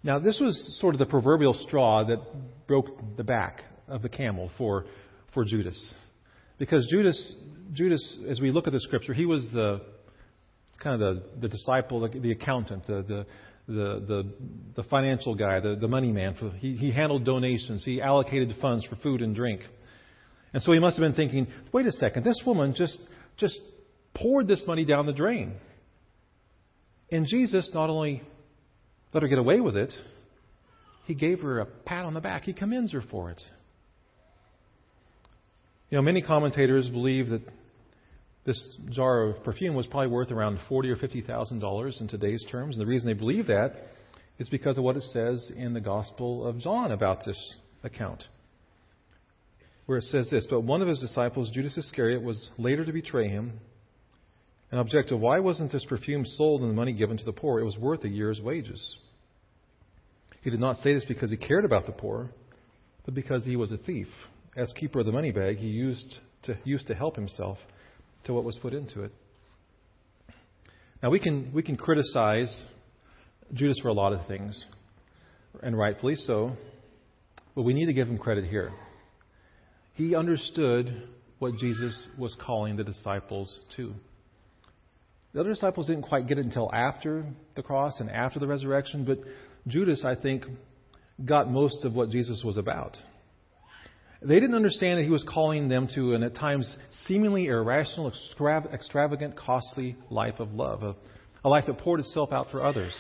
Now, 0.03 0.19
this 0.19 0.39
was 0.39 0.79
sort 0.81 0.95
of 0.95 0.99
the 0.99 1.07
proverbial 1.07 1.55
straw 1.55 2.05
that 2.05 2.19
broke 2.67 2.89
the 3.17 3.25
back 3.25 3.63
of 3.89 4.03
the 4.03 4.09
camel 4.09 4.51
for, 4.59 4.85
for 5.33 5.45
Judas. 5.45 5.95
Because 6.59 6.87
Judas, 6.91 7.35
Judas, 7.73 8.19
as 8.29 8.41
we 8.41 8.51
look 8.51 8.67
at 8.67 8.73
the 8.73 8.81
scripture, 8.81 9.15
he 9.15 9.25
was 9.25 9.43
the 9.53 9.81
kind 10.83 11.01
of 11.01 11.17
the, 11.17 11.23
the 11.41 11.49
disciple, 11.49 12.01
the, 12.01 12.19
the 12.19 12.33
accountant, 12.33 12.87
the, 12.87 13.03
the, 13.03 13.27
the, 13.67 14.05
the, 14.07 14.33
the 14.77 14.83
financial 14.85 15.35
guy, 15.35 15.61
the, 15.61 15.77
the 15.77 15.89
money 15.89 16.13
man. 16.13 16.35
For, 16.39 16.51
he, 16.51 16.77
he 16.77 16.93
handled 16.93 17.25
donations. 17.25 17.83
He 17.85 18.03
allocated 18.03 18.55
funds 18.61 18.85
for 18.85 18.97
food 18.97 19.23
and 19.23 19.35
drink. 19.35 19.63
And 20.55 20.63
so 20.63 20.73
he 20.73 20.79
must 20.79 20.97
have 20.97 21.03
been 21.03 21.17
thinking, 21.17 21.49
wait 21.73 21.85
a 21.87 21.93
second, 21.93 22.25
this 22.25 22.41
woman 22.47 22.75
just, 22.75 22.97
just 23.37 23.59
poured 24.15 24.47
this 24.47 24.63
money 24.67 24.85
down 24.85 25.05
the 25.05 25.13
drain. 25.13 25.55
And 27.11 27.27
Jesus 27.27 27.69
not 27.75 27.91
only 27.91 28.23
let 29.13 29.23
her 29.25 29.29
get 29.29 29.39
away 29.39 29.61
with 29.61 29.77
it, 29.77 29.93
he 31.07 31.15
gave 31.15 31.41
her 31.41 31.59
a 31.59 31.67
pat 31.67 32.05
on 32.07 32.15
the 32.15 32.21
back. 32.21 32.45
He 32.45 32.53
commends 32.53 32.93
her 32.93 33.03
for 33.03 33.31
it. 33.31 33.43
You 35.91 35.99
know, 35.99 36.03
many 36.03 36.23
commentators 36.23 36.89
believe 36.89 37.29
that 37.29 37.43
this 38.47 38.77
jar 38.91 39.25
of 39.25 39.45
perfume 39.45 39.75
was 39.75 39.87
probably 39.87 40.09
worth 40.09 40.31
around 40.31 40.59
forty 40.69 40.89
or 40.89 40.97
fifty 40.97 41.21
thousand 41.21 41.61
dollars 41.61 41.99
in 42.01 42.09
today's 42.09 42.45
terms. 42.51 42.77
And 42.77 42.83
the 42.83 42.89
reason 42.89 43.07
they 43.07 43.15
believe 43.15 43.49
that 43.49 43.75
is 44.39 44.49
because 44.49 44.79
of 44.79 44.85
what 44.85 44.97
it 44.97 45.03
says 45.13 45.51
in 45.55 45.73
the 45.75 45.81
Gospel 45.81 46.47
of 46.47 46.59
John 46.59 46.93
about 46.93 47.25
this 47.25 47.55
account, 47.83 48.25
where 49.87 49.99
it 49.99 50.05
says 50.05 50.29
this: 50.31 50.47
"But 50.49 50.61
one 50.61 50.83
of 50.83 50.89
his 50.89 51.01
disciples, 51.01 51.51
Judas 51.51 51.77
Iscariot, 51.77 52.23
was 52.23 52.51
later 52.59 52.85
to 52.85 52.93
betray 52.93 53.29
him." 53.29 53.61
And 54.71 54.81
objected, 54.81 55.17
"Why 55.17 55.39
wasn't 55.39 55.73
this 55.73 55.85
perfume 55.85 56.25
sold 56.25 56.63
and 56.63 56.71
the 56.71 56.75
money 56.75 56.93
given 56.93 57.17
to 57.17 57.25
the 57.25 57.33
poor? 57.33 57.61
It 57.61 57.65
was 57.65 57.79
worth 57.79 58.05
a 58.05 58.09
year's 58.09 58.41
wages." 58.41 58.97
He 60.43 60.51
did 60.51 60.61
not 60.61 60.77
say 60.79 60.93
this 60.93 61.05
because 61.07 61.31
he 61.31 61.37
cared 61.37 61.65
about 61.65 61.87
the 61.87 61.93
poor, 61.93 62.31
but 63.05 63.15
because 63.15 63.45
he 63.45 63.57
was 63.57 63.73
a 63.73 63.79
thief. 63.79 64.09
As 64.57 64.73
keeper 64.73 65.01
of 65.01 65.07
the 65.07 65.13
money 65.13 65.33
bag, 65.33 65.57
he 65.57 65.69
used 65.69 66.19
to, 66.45 66.57
used 66.65 66.87
to 66.89 66.95
help 66.95 67.17
himself 67.17 67.59
to 68.25 68.35
what 68.35 68.45
was 68.45 68.57
put 68.59 68.75
into 68.75 69.03
it. 69.03 69.13
Now, 71.03 71.11
we 71.11 71.19
can, 71.19 71.53
we 71.53 71.63
can 71.63 71.77
criticize 71.77 72.65
Judas 73.53 73.79
for 73.81 73.89
a 73.89 73.93
lot 73.93 74.13
of 74.13 74.27
things, 74.27 74.65
and 75.63 75.77
rightfully 75.77 76.15
so, 76.15 76.57
but 77.55 77.63
we 77.63 77.75
need 77.75 77.87
to 77.87 77.93
give 77.93 78.09
him 78.09 78.19
credit 78.19 78.45
here. 78.45 78.73
He 79.95 80.15
understood 80.15 81.09
what 81.39 81.57
Jesus 81.57 82.09
was 82.19 82.37
calling 82.41 82.77
the 82.77 82.85
disciples 82.85 83.61
to. 83.77 83.95
The 85.33 85.41
other 85.41 85.51
disciples 85.51 85.87
didn't 85.87 86.03
quite 86.03 86.29
get 86.29 86.39
it 86.39 86.45
until 86.45 86.73
after 86.73 87.25
the 87.57 87.63
cross 87.63 87.99
and 87.99 88.11
after 88.11 88.39
the 88.39 88.47
resurrection, 88.47 89.05
but 89.05 89.19
Judas, 89.67 90.05
I 90.05 90.15
think, 90.15 90.45
got 91.25 91.51
most 91.51 91.85
of 91.85 91.95
what 91.95 92.11
Jesus 92.11 92.43
was 92.45 92.57
about. 92.57 92.97
They 94.23 94.35
didn't 94.35 94.55
understand 94.55 94.99
that 94.99 95.05
he 95.05 95.11
was 95.11 95.25
calling 95.29 95.69
them 95.69 95.89
to 95.95 96.15
an 96.15 96.23
at 96.23 96.35
times 96.35 96.73
seemingly 97.07 97.47
irrational, 97.47 98.13
extravagant, 98.73 99.37
costly 99.37 99.97
life 100.09 100.39
of 100.39 100.53
love, 100.53 100.83
a, 100.83 100.95
a 101.45 101.49
life 101.49 101.65
that 101.67 101.79
poured 101.79 102.01
itself 102.01 102.33
out 102.33 102.51
for 102.51 102.65
others, 102.65 102.95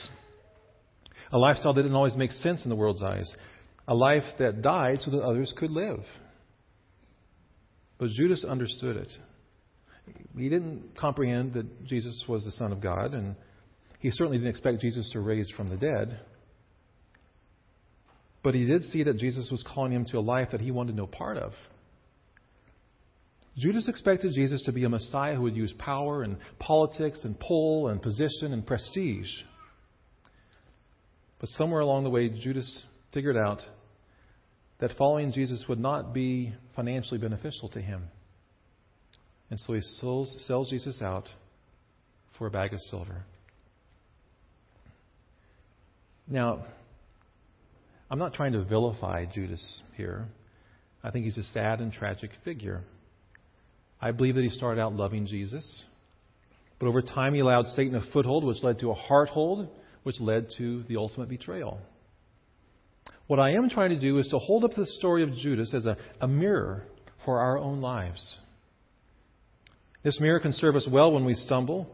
a 1.33 1.39
lifestyle 1.39 1.73
that 1.73 1.83
didn't 1.83 1.97
always 1.97 2.17
make 2.17 2.33
sense 2.33 2.65
in 2.65 2.69
the 2.69 2.77
world's 2.77 3.03
eyes, 3.03 3.33
a 3.89 3.95
life 3.95 4.25
that 4.39 4.61
died 4.61 4.99
so 5.01 5.11
that 5.13 5.23
others 5.23 5.53
could 5.57 5.71
live. 5.71 6.05
But 8.05 8.11
Judas 8.11 8.45
understood 8.45 8.97
it. 8.97 9.11
He 10.37 10.51
didn't 10.51 10.95
comprehend 10.95 11.55
that 11.55 11.87
Jesus 11.87 12.23
was 12.29 12.45
the 12.45 12.51
Son 12.51 12.71
of 12.71 12.83
God, 12.83 13.15
and 13.15 13.35
he 13.99 14.11
certainly 14.11 14.37
didn't 14.37 14.51
expect 14.51 14.83
Jesus 14.83 15.09
to 15.15 15.21
raise 15.21 15.49
from 15.49 15.69
the 15.69 15.79
dead. 15.79 16.21
But 18.43 18.55
he 18.55 18.67
did 18.67 18.85
see 18.85 19.05
that 19.05 19.17
Jesus 19.17 19.51
was 19.51 19.65
calling 19.67 19.93
him 19.93 20.05
to 20.11 20.19
a 20.19 20.21
life 20.21 20.49
that 20.53 20.61
he 20.61 20.71
wanted 20.71 20.97
no 20.97 21.07
part 21.07 21.39
of. 21.39 21.55
Judas 23.57 23.89
expected 23.89 24.35
Jesus 24.35 24.61
to 24.65 24.73
be 24.73 24.85
a 24.85 24.91
Messiah 24.91 25.37
who 25.37 25.45
would 25.45 25.57
use 25.57 25.73
power 25.79 26.25
and 26.25 26.37
politics 26.59 27.21
and 27.25 27.41
pull 27.41 27.89
and 27.89 28.03
position 28.03 28.53
and 28.53 28.67
prestige. 28.67 29.31
But 31.41 31.49
somewhere 31.49 31.81
along 31.81 32.05
the 32.05 32.11
way, 32.11 32.29
Judas 32.29 32.85
figured 33.15 33.39
out 33.39 33.63
that 34.81 34.93
following 34.99 35.33
Jesus 35.33 35.65
would 35.69 35.79
not 35.79 36.13
be 36.13 36.53
financially 36.75 37.19
beneficial 37.19 37.69
to 37.71 37.81
him. 37.81 38.05
And 39.51 39.61
so 39.61 39.75
he 39.75 39.81
sells, 40.01 40.35
sells 40.47 40.71
Jesus 40.71 41.01
out 41.01 41.29
for 42.39 42.47
a 42.47 42.51
bag 42.51 42.73
of 42.73 42.81
silver. 42.81 43.25
Now, 46.27 46.65
I'm 48.11 48.19
not 48.19 48.35
trying 48.35 48.53
to 48.53 48.65
vilify 48.65 49.27
Judas 49.27 49.81
here. 49.97 50.27
I 51.03 51.11
think 51.11 51.25
he's 51.27 51.39
a 51.39 51.45
sad 51.45 51.81
and 51.81 51.93
tragic 51.93 52.31
figure. 52.45 52.83
I 54.01 54.11
believe 54.11 54.35
that 54.35 54.45
he 54.45 54.51
started 54.51 54.81
out 54.81 54.95
loving 54.95 55.27
Jesus, 55.27 55.83
but 56.79 56.87
over 56.87 57.03
time 57.03 57.35
he 57.35 57.41
allowed 57.41 57.67
Satan 57.69 57.95
a 57.95 58.03
foothold, 58.13 58.45
which 58.45 58.63
led 58.63 58.79
to 58.81 58.91
a 58.91 58.95
hearthold, 58.95 59.69
which 60.03 60.21
led 60.21 60.49
to 60.59 60.83
the 60.85 60.97
ultimate 60.97 61.29
betrayal. 61.29 61.79
What 63.27 63.41
I 63.41 63.53
am 63.53 63.71
trying 63.71 63.91
to 63.91 63.99
do 63.99 64.19
is 64.19 64.29
to 64.29 64.39
hold 64.39 64.65
up 64.65 64.75
the 64.75 64.87
story 64.87 65.23
of 65.23 65.33
Judas 65.35 65.73
as 65.75 65.87
a, 65.87 65.97
a 66.21 66.29
mirror 66.29 66.85
for 67.25 67.41
our 67.41 67.59
own 67.59 67.81
lives. 67.81 68.39
This 70.03 70.21
mirror 70.21 70.41
can 70.41 70.53
serve 70.53 70.77
us 70.77 70.87
well 70.91 71.13
when 71.13 71.25
we 71.25 71.35
stumble, 71.35 71.89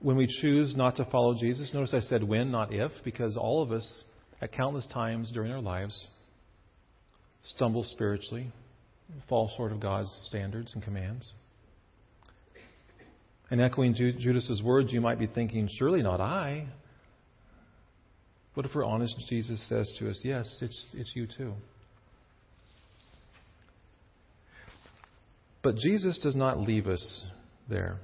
when 0.00 0.16
we 0.16 0.26
choose 0.40 0.74
not 0.74 0.96
to 0.96 1.04
follow 1.04 1.34
Jesus. 1.38 1.72
Notice 1.72 1.94
I 1.94 2.00
said 2.00 2.24
when, 2.24 2.50
not 2.50 2.72
if, 2.72 2.90
because 3.04 3.36
all 3.36 3.62
of 3.62 3.70
us 3.70 4.04
at 4.40 4.52
countless 4.52 4.86
times 4.88 5.30
during 5.32 5.52
our 5.52 5.60
lives 5.60 6.08
stumble 7.44 7.84
spiritually, 7.84 8.50
fall 9.28 9.50
short 9.56 9.70
of 9.70 9.78
God's 9.78 10.10
standards 10.26 10.72
and 10.74 10.82
commands. 10.82 11.30
And 13.50 13.60
echoing 13.60 13.94
Judas's 13.94 14.62
words, 14.62 14.92
you 14.92 15.00
might 15.00 15.18
be 15.18 15.26
thinking, 15.28 15.68
surely 15.78 16.02
not 16.02 16.20
I. 16.20 16.66
But 18.54 18.64
if 18.64 18.74
we're 18.74 18.84
honest, 18.84 19.14
Jesus 19.28 19.64
says 19.68 19.90
to 19.98 20.08
us, 20.10 20.20
yes, 20.22 20.58
it's, 20.60 20.86
it's 20.94 21.12
you 21.14 21.26
too. 21.26 21.54
But 25.62 25.76
Jesus 25.76 26.18
does 26.22 26.36
not 26.36 26.60
leave 26.60 26.86
us 26.86 27.24
there. 27.68 27.98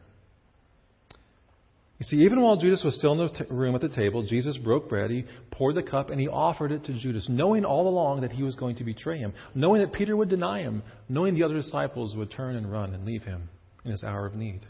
You 1.98 2.06
see, 2.06 2.16
even 2.24 2.40
while 2.40 2.56
Judas 2.56 2.82
was 2.82 2.94
still 2.96 3.12
in 3.12 3.18
the 3.18 3.28
t- 3.28 3.44
room 3.50 3.74
at 3.74 3.82
the 3.82 3.90
table, 3.90 4.26
Jesus 4.26 4.56
broke 4.56 4.88
bread, 4.88 5.10
he 5.10 5.26
poured 5.50 5.74
the 5.74 5.82
cup, 5.82 6.08
and 6.08 6.18
he 6.18 6.28
offered 6.28 6.72
it 6.72 6.82
to 6.86 6.98
Judas, 6.98 7.26
knowing 7.28 7.66
all 7.66 7.86
along 7.86 8.22
that 8.22 8.32
he 8.32 8.42
was 8.42 8.56
going 8.56 8.76
to 8.76 8.84
betray 8.84 9.18
him, 9.18 9.34
knowing 9.54 9.82
that 9.82 9.92
Peter 9.92 10.16
would 10.16 10.30
deny 10.30 10.62
him, 10.62 10.82
knowing 11.10 11.34
the 11.34 11.42
other 11.42 11.54
disciples 11.54 12.16
would 12.16 12.30
turn 12.30 12.56
and 12.56 12.72
run 12.72 12.94
and 12.94 13.04
leave 13.04 13.24
him 13.24 13.50
in 13.84 13.90
his 13.90 14.02
hour 14.02 14.24
of 14.24 14.34
need. 14.34 14.60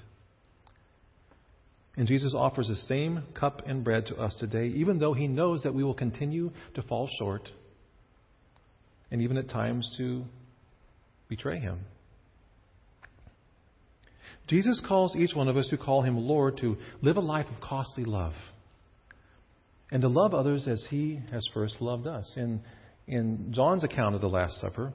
And 1.97 2.07
Jesus 2.07 2.35
offers 2.35 2.69
the 2.69 2.77
same 2.77 3.25
cup 3.39 3.63
and 3.67 3.83
bread 3.83 4.07
to 4.07 4.17
us 4.17 4.35
today, 4.37 4.67
even 4.69 4.99
though 4.99 5.13
he 5.13 5.27
knows 5.27 5.65
that 5.65 5.75
we 5.75 5.85
will 5.85 5.95
continue 5.95 6.51
to 6.75 6.83
fall 6.83 7.09
short 7.19 7.49
and 9.11 9.23
even 9.23 9.37
at 9.37 9.49
times 9.49 9.93
to 9.99 10.25
betray 11.29 11.59
him. 11.59 11.81
Jesus 14.49 14.83
calls 14.87 15.15
each 15.15 15.35
one 15.35 15.49
of 15.49 15.57
us 15.57 15.69
who 15.71 15.77
call 15.77 16.03
him 16.03 16.17
Lord 16.17 16.59
to 16.59 16.77
live 17.03 17.17
a 17.17 17.21
life 17.21 17.47
of 17.55 17.61
costly 17.61 18.05
love 18.05 18.35
and 19.93 20.03
to 20.03 20.09
love 20.09 20.35
others 20.35 20.67
as 20.69 20.85
he 20.91 21.21
has 21.31 21.47
first 21.53 21.81
loved 21.81 22.07
us. 22.07 22.33
In, 22.37 22.61
in 23.07 23.53
John's 23.53 23.85
account 23.85 24.15
of 24.15 24.21
the 24.21 24.29
Last 24.29 24.61
Supper, 24.61 24.93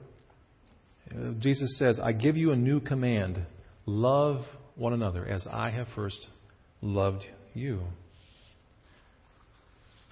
uh, 1.10 1.32
Jesus 1.38 1.78
says, 1.78 2.00
I 2.02 2.12
give 2.12 2.36
you 2.36 2.52
a 2.52 2.56
new 2.56 2.80
command 2.80 3.44
love 3.86 4.44
one 4.74 4.92
another 4.92 5.26
as 5.26 5.46
I 5.50 5.70
have 5.70 5.86
first 5.94 6.26
loved 6.80 7.24
you. 7.54 7.80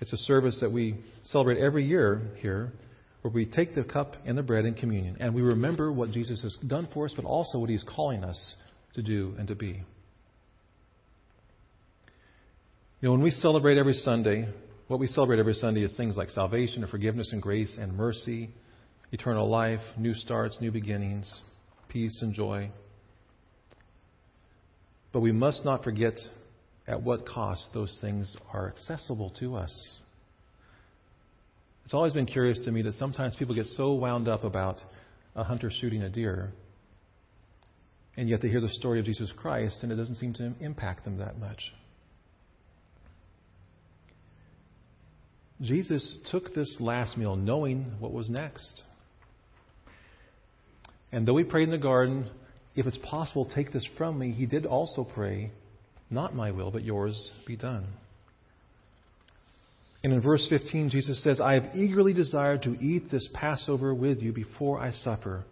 It's 0.00 0.12
a 0.12 0.18
service 0.18 0.59
that 0.61 0.73
we 0.73 0.97
celebrate 1.25 1.59
every 1.59 1.87
year 1.87 2.23
here 2.38 2.73
where 3.23 3.33
we 3.33 3.47
take 3.47 3.75
the 3.75 3.85
cup 3.85 4.16
and 4.26 4.37
the 4.37 4.42
bread 4.42 4.66
in 4.66 4.75
communion 4.75 5.16
and 5.21 5.35
we 5.35 5.40
remember 5.40 5.90
what 5.92 6.11
Jesus 6.11 6.42
has 6.42 6.56
done 6.66 6.88
for 6.92 7.06
us, 7.06 7.14
but 7.16 7.25
also 7.25 7.59
what 7.59 7.71
he's 7.71 7.85
calling 7.85 8.25
us 8.25 8.56
to 8.94 9.02
do 9.02 9.35
and 9.38 9.49
to 9.49 9.54
be. 9.54 9.83
You 13.00 13.09
know, 13.09 13.12
when 13.12 13.23
we 13.23 13.30
celebrate 13.30 13.78
every 13.78 13.94
Sunday, 13.94 14.49
what 14.88 15.00
we 15.00 15.06
celebrate 15.06 15.38
every 15.38 15.54
Sunday 15.54 15.83
is 15.83 15.97
things 15.97 16.16
like 16.16 16.30
salvation 16.30 16.83
and 16.83 16.90
forgiveness 16.90 17.33
and 17.33 17.40
grace 17.40 17.75
and 17.78 17.97
mercy, 17.97 18.50
eternal 19.12 19.49
life, 19.49 19.80
new 19.97 20.14
starts, 20.14 20.59
new 20.61 20.71
beginnings, 20.71 21.33
peace 21.88 22.21
and 22.23 22.35
joy. 22.35 22.71
But 25.12 25.21
we 25.21 25.33
must 25.33 25.64
not 25.64 25.85
forget 25.85 26.18
at 26.87 27.03
what 27.03 27.26
cost 27.26 27.69
those 27.73 27.97
things 28.00 28.37
are 28.53 28.69
accessible 28.69 29.31
to 29.41 29.57
us. 29.57 29.99
It's 31.85 31.95
always 31.95 32.12
been 32.12 32.26
curious 32.26 32.59
to 32.64 32.73
me 32.73 32.83
that 32.83 32.95
sometimes 32.95 33.37
people 33.37 33.55
get 33.55 33.67
so 33.67 33.93
wound 33.93 34.29
up 34.29 34.45
about 34.45 34.81
a 35.37 35.45
hunter 35.45 35.71
shooting 35.71 36.03
a 36.03 36.09
deer 36.09 36.53
and 38.17 38.29
yet 38.29 38.41
they 38.41 38.49
hear 38.49 38.61
the 38.61 38.69
story 38.69 39.00
of 39.00 39.07
Jesus 39.07 39.33
Christ 39.37 39.83
and 39.83 39.91
it 39.91 39.97
doesn't 39.97 40.17
seem 40.17 40.35
to 40.35 40.53
impact 40.61 41.05
them 41.05 41.19
that 41.19 41.38
much. 41.38 41.61
Jesus 45.61 46.14
took 46.31 46.55
this 46.55 46.76
last 46.79 47.17
meal 47.17 47.37
knowing 47.37 47.95
what 47.99 48.12
was 48.12 48.29
next. 48.29 48.83
And 51.12 51.26
though 51.26 51.37
he 51.37 51.45
prayed 51.45 51.64
in 51.64 51.71
the 51.71 51.79
garden, 51.79 52.29
if 52.75 52.87
it's 52.87 52.99
possible, 52.99 53.50
take 53.55 53.73
this 53.73 53.87
from 53.97 54.19
me, 54.19 54.33
he 54.33 54.47
did 54.47 54.67
also 54.67 55.05
pray, 55.05 55.53
Not 56.14 56.35
my 56.35 56.52
will, 56.52 56.71
but 56.71 56.85
yours 56.85 57.30
be 57.44 57.56
done. 57.56 57.87
And 60.04 60.12
in 60.12 60.21
verse 60.21 60.47
15, 60.49 60.90
Jesus 60.90 61.23
says, 61.25 61.40
I 61.40 61.54
have 61.54 61.75
eagerly 61.75 62.12
desired 62.12 62.62
to 62.62 62.78
eat 62.80 63.11
this 63.11 63.28
Passover 63.35 63.92
with 63.92 64.21
you 64.21 64.33
before 64.33 64.80
I 64.80 64.92
suffer. 64.92 65.44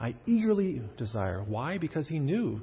I 0.00 0.16
eagerly 0.26 0.82
desire. 0.98 1.44
Why? 1.46 1.78
Because 1.78 2.08
he 2.08 2.18
knew 2.18 2.60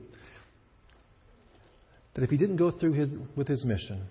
that 2.15 2.23
if 2.23 2.29
he 2.29 2.35
didn't 2.35 2.57
go 2.57 2.71
through 2.71 2.93
his, 2.93 3.09
with 3.37 3.47
his 3.47 3.63
mission, 3.63 4.03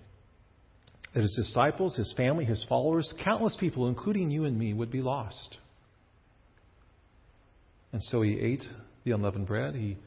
that 1.13 1.21
his 1.21 1.35
disciples, 1.35 1.95
his 1.95 2.11
family, 2.17 2.45
his 2.45 2.65
followers, 2.67 3.13
countless 3.23 3.55
people, 3.59 3.89
including 3.89 4.31
you 4.31 4.45
and 4.45 4.57
me, 4.57 4.73
would 4.73 4.89
be 4.89 5.01
lost. 5.01 5.57
And 7.91 8.01
so 8.01 8.23
he 8.23 8.39
ate 8.39 8.63
the 9.03 9.11
unleavened 9.11 9.45
bread, 9.45 9.75
he, 9.75 9.97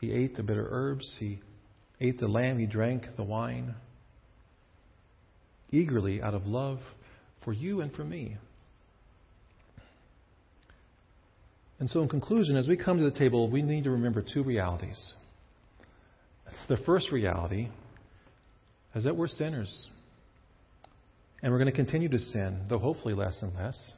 he 0.00 0.12
ate 0.12 0.36
the 0.36 0.42
bitter 0.42 0.68
herbs, 0.70 1.16
he 1.18 1.38
ate 2.00 2.18
the 2.18 2.28
lamb, 2.28 2.58
he 2.58 2.66
drank 2.66 3.04
the 3.16 3.22
wine, 3.22 3.74
eagerly 5.70 6.22
out 6.22 6.34
of 6.34 6.46
love 6.46 6.78
for 7.44 7.52
you 7.52 7.80
and 7.80 7.92
for 7.92 8.04
me. 8.04 8.36
And 11.78 11.88
so, 11.88 12.02
in 12.02 12.08
conclusion, 12.08 12.56
as 12.56 12.68
we 12.68 12.76
come 12.76 12.98
to 12.98 13.04
the 13.04 13.18
table, 13.18 13.50
we 13.50 13.62
need 13.62 13.84
to 13.84 13.90
remember 13.90 14.22
two 14.22 14.42
realities. 14.42 15.14
The 16.68 16.76
first 16.78 17.10
reality 17.10 17.68
is 18.94 19.04
that 19.04 19.16
we're 19.16 19.28
sinners. 19.28 19.86
And 21.42 21.50
we're 21.50 21.58
going 21.58 21.70
to 21.70 21.76
continue 21.76 22.10
to 22.10 22.18
sin, 22.18 22.60
though 22.68 22.78
hopefully 22.78 23.14
less 23.14 23.40
and 23.40 23.54
less, 23.54 23.92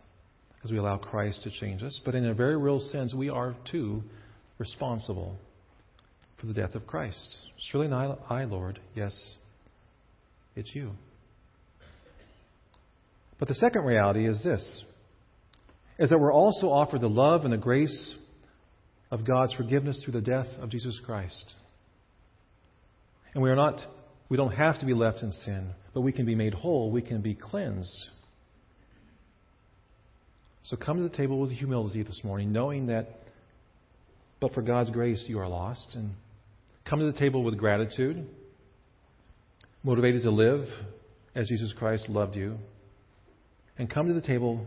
as 0.65 0.71
we 0.71 0.79
allow 0.79 0.97
Christ 0.97 1.43
to 1.43 1.51
change 1.51 1.83
us. 1.83 2.01
But 2.05 2.15
in 2.15 2.25
a 2.27 2.35
very 2.35 2.57
real 2.57 2.79
sense, 2.79 3.13
we 3.15 3.29
are 3.29 3.57
too 3.71 4.05
responsible 4.59 5.37
for 6.43 6.49
the 6.49 6.55
death 6.55 6.75
of 6.75 6.89
Christ. 6.89 7.39
Surely 7.71 7.87
not 7.87 8.19
I, 8.29 8.45
Lord. 8.45 8.81
Yes, 8.97 9.17
it's 10.57 10.75
you. 10.75 10.91
But 13.39 13.47
the 13.47 13.55
second 13.55 13.83
reality 13.85 14.29
is 14.29 14.43
this 14.43 14.83
is 15.99 16.11
that 16.11 16.19
we're 16.19 16.33
also 16.33 16.67
offered 16.67 17.01
the 17.01 17.09
love 17.09 17.45
and 17.45 17.53
the 17.53 17.59
grace 17.59 18.15
of 19.13 19.25
God's 19.25 19.55
forgiveness 19.55 20.03
through 20.03 20.15
the 20.15 20.21
death 20.21 20.49
of 20.61 20.69
Jesus 20.69 21.01
Christ. 21.07 21.55
And 23.35 23.43
we 23.43 23.51
are 23.51 23.55
not, 23.55 23.81
we 24.29 24.37
don't 24.37 24.53
have 24.53 24.81
to 24.81 24.87
be 24.87 24.95
left 24.95 25.23
in 25.23 25.31
sin, 25.45 25.71
but 25.95 26.01
we 26.01 26.11
can 26.11 26.27
be 26.27 26.35
made 26.35 26.55
whole. 26.55 26.91
We 26.91 27.03
can 27.03 27.21
be 27.21 27.35
cleansed. 27.37 27.97
So 30.65 30.77
come 30.77 30.97
to 30.97 31.09
the 31.09 31.17
table 31.17 31.39
with 31.39 31.53
humility 31.53 32.03
this 32.03 32.21
morning, 32.25 32.51
knowing 32.51 32.87
that, 32.87 33.21
but 34.41 34.55
for 34.55 34.63
God's 34.63 34.91
grace, 34.91 35.25
you 35.29 35.39
are 35.39 35.49
lost. 35.49 35.89
And 35.95 36.15
come 36.93 37.01
to 37.01 37.11
the 37.11 37.19
table 37.19 37.43
with 37.43 37.57
gratitude, 37.57 38.23
motivated 39.83 40.23
to 40.23 40.31
live 40.31 40.69
as 41.35 41.49
Jesus 41.49 41.73
Christ 41.79 42.07
loved 42.11 42.37
you. 42.37 42.59
And 43.79 43.89
come 43.89 44.09
to 44.09 44.13
the 44.13 44.21
table 44.21 44.67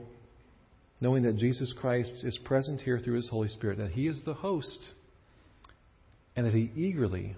knowing 0.99 1.21
that 1.21 1.37
Jesus 1.37 1.71
Christ 1.79 2.23
is 2.23 2.35
present 2.43 2.81
here 2.81 2.97
through 2.97 3.17
His 3.17 3.29
Holy 3.29 3.47
Spirit, 3.49 3.77
that 3.77 3.91
He 3.91 4.07
is 4.07 4.23
the 4.25 4.33
host, 4.33 4.85
and 6.35 6.47
that 6.47 6.53
He 6.55 6.71
eagerly 6.73 7.35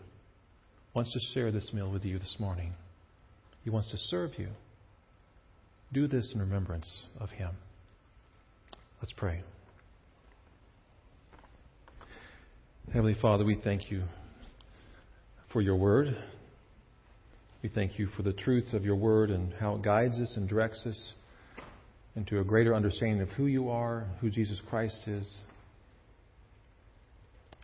wants 0.94 1.12
to 1.12 1.20
share 1.34 1.51
this 1.51 1.74
meal 1.74 1.91
with 1.91 2.06
you 2.06 2.17
this 2.17 2.38
morning. 2.39 2.72
He 3.65 3.70
wants 3.70 3.91
to 3.91 3.98
serve 3.98 4.39
you. 4.39 4.48
Do 5.91 6.08
this 6.08 6.32
in 6.34 6.39
remembrance 6.39 7.03
of 7.20 7.29
Him. 7.32 7.51
Let's 9.01 9.12
pray. 9.12 9.44
Heavenly 12.94 13.17
Father, 13.22 13.44
we 13.44 13.60
thank 13.62 13.91
you 13.91 14.03
for 15.51 15.62
your 15.62 15.75
word. 15.75 16.16
We 17.63 17.70
thank 17.70 17.98
you 17.98 18.08
for 18.16 18.24
the 18.24 18.34
truth 18.34 18.74
of 18.74 18.84
your 18.84 18.96
word 18.96 19.32
and 19.32 19.54
how 19.54 19.75
it 19.75 19.82
guides 19.82 20.18
us 20.20 20.34
and 20.36 20.48
directs 20.48 20.86
us 20.86 21.13
into 22.15 22.39
a 22.39 22.43
greater 22.43 22.76
understanding 22.76 23.21
of 23.21 23.30
who 23.30 23.45
you 23.45 23.69
are, 23.69 24.08
who 24.21 24.30
Jesus 24.30 24.62
Christ 24.69 25.08
is, 25.08 25.38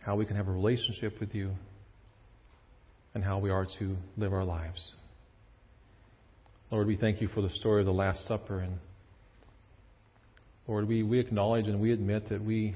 how 0.04 0.16
we 0.16 0.26
can 0.26 0.36
have 0.36 0.48
a 0.48 0.52
relationship 0.52 1.18
with 1.20 1.34
you 1.34 1.50
and 3.14 3.22
how 3.22 3.38
we 3.38 3.50
are 3.50 3.66
to 3.78 3.96
live 4.16 4.32
our 4.32 4.44
lives. 4.44 4.92
Lord, 6.70 6.86
we 6.86 6.96
thank 6.96 7.20
you 7.20 7.28
for 7.28 7.42
the 7.42 7.50
story 7.50 7.82
of 7.82 7.86
the 7.86 7.92
Last 7.92 8.26
Supper. 8.26 8.60
And 8.60 8.78
Lord, 10.66 10.88
we, 10.88 11.02
we 11.02 11.20
acknowledge 11.20 11.66
and 11.66 11.80
we 11.80 11.92
admit 11.92 12.28
that 12.30 12.42
we, 12.42 12.74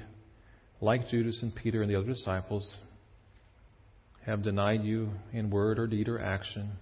like 0.80 1.08
Judas 1.08 1.40
and 1.42 1.54
Peter 1.54 1.82
and 1.82 1.90
the 1.90 1.96
other 1.96 2.06
disciples, 2.06 2.72
have 4.28 4.42
denied 4.42 4.84
you 4.84 5.08
in 5.32 5.48
word 5.48 5.78
or 5.78 5.86
deed 5.86 6.06
or 6.06 6.20
action. 6.20 6.72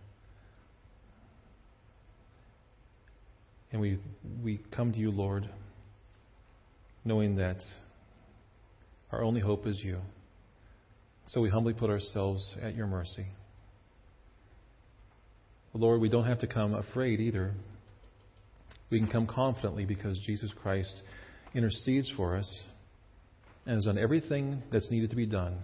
And 3.71 3.81
we, 3.81 4.01
we 4.43 4.61
come 4.75 4.93
to 4.93 4.99
you, 4.99 5.13
Lord, 5.13 5.49
knowing 7.05 7.37
that 7.37 7.59
our 9.13 9.23
only 9.23 9.41
hope 9.41 9.65
is 9.69 9.79
you. 9.81 10.01
So 11.27 11.41
we 11.41 11.49
humbly 11.49 11.73
put 11.73 11.89
ourselves 11.89 12.57
at 12.61 12.75
your 12.75 12.89
mercy. 12.89 13.27
Lord, 15.73 16.01
we 16.01 16.09
don't 16.09 16.27
have 16.27 16.41
to 16.41 16.49
come 16.49 16.75
afraid 16.75 17.21
either. 17.21 17.55
We 18.91 18.99
can 18.99 19.09
come 19.09 19.29
confidently 19.29 19.85
because 19.85 20.19
Jesus 20.19 20.53
Christ 20.63 21.03
intercedes 21.55 22.11
for 22.17 22.37
us 22.37 22.61
and 23.67 23.77
has 23.77 23.85
done 23.85 23.99
everything 23.99 24.63
that's 24.73 24.91
needed 24.91 25.11
to 25.11 25.17
be 25.17 25.27
done 25.27 25.59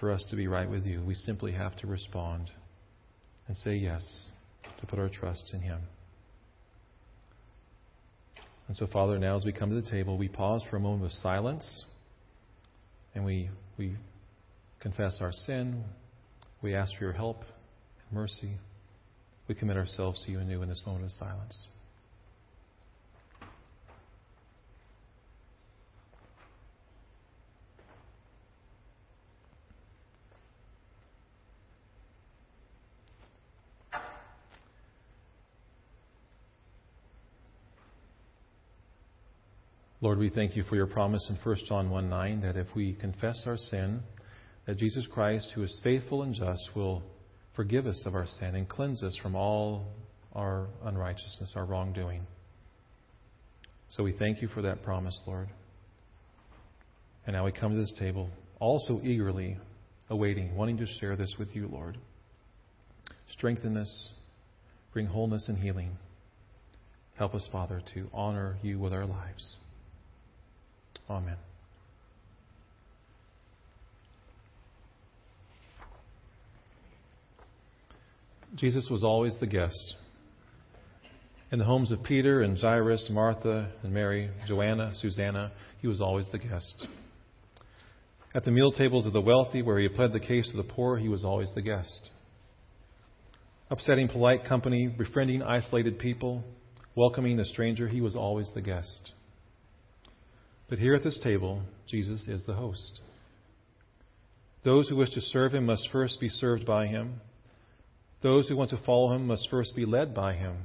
for 0.00 0.10
us 0.10 0.24
to 0.30 0.36
be 0.36 0.46
right 0.46 0.68
with 0.68 0.84
you. 0.84 1.02
We 1.04 1.14
simply 1.14 1.52
have 1.52 1.76
to 1.78 1.86
respond 1.86 2.50
and 3.46 3.56
say 3.56 3.76
yes, 3.76 4.04
to 4.80 4.86
put 4.86 4.98
our 4.98 5.08
trust 5.08 5.50
in 5.52 5.60
Him. 5.60 5.80
And 8.68 8.76
so, 8.76 8.86
Father, 8.86 9.18
now 9.18 9.36
as 9.36 9.44
we 9.44 9.52
come 9.52 9.70
to 9.70 9.80
the 9.80 9.90
table, 9.90 10.18
we 10.18 10.28
pause 10.28 10.62
for 10.68 10.76
a 10.76 10.80
moment 10.80 11.06
of 11.06 11.12
silence 11.12 11.84
and 13.14 13.24
we, 13.24 13.48
we 13.78 13.96
confess 14.80 15.18
our 15.20 15.32
sin. 15.32 15.82
We 16.60 16.74
ask 16.74 16.94
for 16.96 17.04
your 17.04 17.14
help 17.14 17.40
and 17.40 18.12
mercy 18.12 18.58
we 19.48 19.54
commit 19.54 19.78
ourselves 19.78 20.22
to 20.24 20.30
you 20.30 20.38
anew 20.38 20.62
in 20.62 20.68
this 20.68 20.82
moment 20.86 21.06
of 21.06 21.10
silence. 21.12 21.58
Lord, 40.00 40.18
we 40.18 40.30
thank 40.30 40.56
you 40.56 40.62
for 40.64 40.76
your 40.76 40.86
promise 40.86 41.26
in 41.28 41.36
1 41.36 41.56
John 41.68 41.90
1 41.90 42.08
9 42.08 42.40
that 42.42 42.56
if 42.56 42.68
we 42.74 42.94
confess 42.94 43.42
our 43.46 43.56
sin, 43.56 44.02
that 44.66 44.78
Jesus 44.78 45.06
Christ, 45.12 45.50
who 45.54 45.62
is 45.62 45.80
faithful 45.82 46.22
and 46.22 46.34
just, 46.34 46.70
will 46.74 47.02
Forgive 47.58 47.88
us 47.88 48.00
of 48.06 48.14
our 48.14 48.28
sin 48.38 48.54
and 48.54 48.68
cleanse 48.68 49.02
us 49.02 49.16
from 49.20 49.34
all 49.34 49.88
our 50.32 50.68
unrighteousness, 50.84 51.54
our 51.56 51.64
wrongdoing. 51.64 52.24
So 53.88 54.04
we 54.04 54.12
thank 54.12 54.40
you 54.40 54.46
for 54.46 54.62
that 54.62 54.84
promise, 54.84 55.20
Lord. 55.26 55.48
And 57.26 57.34
now 57.34 57.44
we 57.44 57.50
come 57.50 57.72
to 57.72 57.80
this 57.80 57.92
table, 57.98 58.30
also 58.60 59.00
eagerly 59.02 59.56
awaiting, 60.08 60.54
wanting 60.54 60.76
to 60.76 60.86
share 61.00 61.16
this 61.16 61.34
with 61.36 61.48
you, 61.52 61.66
Lord. 61.66 61.98
Strengthen 63.32 63.76
us, 63.76 64.10
bring 64.92 65.06
wholeness 65.06 65.48
and 65.48 65.58
healing. 65.58 65.98
Help 67.16 67.34
us, 67.34 67.48
Father, 67.50 67.82
to 67.94 68.08
honor 68.14 68.56
you 68.62 68.78
with 68.78 68.92
our 68.92 69.04
lives. 69.04 69.56
Amen. 71.10 71.36
Jesus 78.54 78.88
was 78.90 79.04
always 79.04 79.34
the 79.40 79.46
guest. 79.46 79.96
In 81.50 81.58
the 81.58 81.64
homes 81.64 81.90
of 81.92 82.02
Peter 82.02 82.42
and 82.42 82.58
Jairus, 82.58 83.08
Martha 83.10 83.70
and 83.82 83.92
Mary, 83.92 84.30
Joanna, 84.46 84.92
Susanna, 84.96 85.52
he 85.80 85.86
was 85.86 86.00
always 86.00 86.26
the 86.32 86.38
guest. 86.38 86.86
At 88.34 88.44
the 88.44 88.50
meal 88.50 88.72
tables 88.72 89.06
of 89.06 89.12
the 89.14 89.20
wealthy, 89.20 89.62
where 89.62 89.78
he 89.78 89.84
had 89.84 89.94
pled 89.94 90.12
the 90.12 90.20
case 90.20 90.48
of 90.50 90.56
the 90.56 90.72
poor, 90.72 90.98
he 90.98 91.08
was 91.08 91.24
always 91.24 91.48
the 91.54 91.62
guest. 91.62 92.10
Upsetting 93.70 94.08
polite 94.08 94.44
company, 94.44 94.88
befriending 94.88 95.42
isolated 95.42 95.98
people, 95.98 96.42
welcoming 96.94 97.36
the 97.36 97.44
stranger, 97.46 97.88
he 97.88 98.00
was 98.00 98.16
always 98.16 98.48
the 98.54 98.60
guest. 98.60 99.12
But 100.68 100.78
here 100.78 100.94
at 100.94 101.02
this 101.02 101.18
table, 101.22 101.62
Jesus 101.86 102.26
is 102.28 102.44
the 102.44 102.54
host. 102.54 103.00
Those 104.64 104.88
who 104.88 104.96
wish 104.96 105.10
to 105.10 105.20
serve 105.20 105.54
him 105.54 105.66
must 105.66 105.88
first 105.90 106.20
be 106.20 106.28
served 106.28 106.66
by 106.66 106.86
him. 106.86 107.20
Those 108.22 108.48
who 108.48 108.56
want 108.56 108.70
to 108.70 108.80
follow 108.84 109.14
him 109.14 109.26
must 109.26 109.48
first 109.50 109.74
be 109.74 109.86
led 109.86 110.14
by 110.14 110.34
him. 110.34 110.56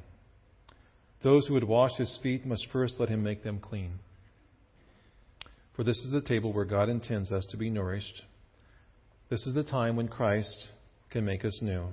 Those 1.24 1.48
who 1.48 1.54
would 1.54 1.64
wash 1.64 1.96
his 1.98 2.20
feet 2.22 2.46
must 2.46 2.68
first 2.72 3.00
let 3.00 3.08
him 3.08 3.24
make 3.24 3.44
them 3.44 3.60
clean. 3.60 4.00
For 5.76 5.84
this 5.84 5.98
is 6.00 6.12
the 6.12 6.22
table 6.22 6.52
where 6.52 6.66
God 6.66 6.90
intends 6.90 7.32
us 7.32 7.46
to 7.52 7.58
be 7.58 7.70
nourished. 7.70 8.24
This 9.30 9.46
is 9.48 9.54
the 9.54 9.64
time 9.64 9.96
when 9.96 10.10
Christ 10.10 10.68
can 11.10 11.24
make 11.24 11.46
us 11.46 11.58
new. 11.62 11.88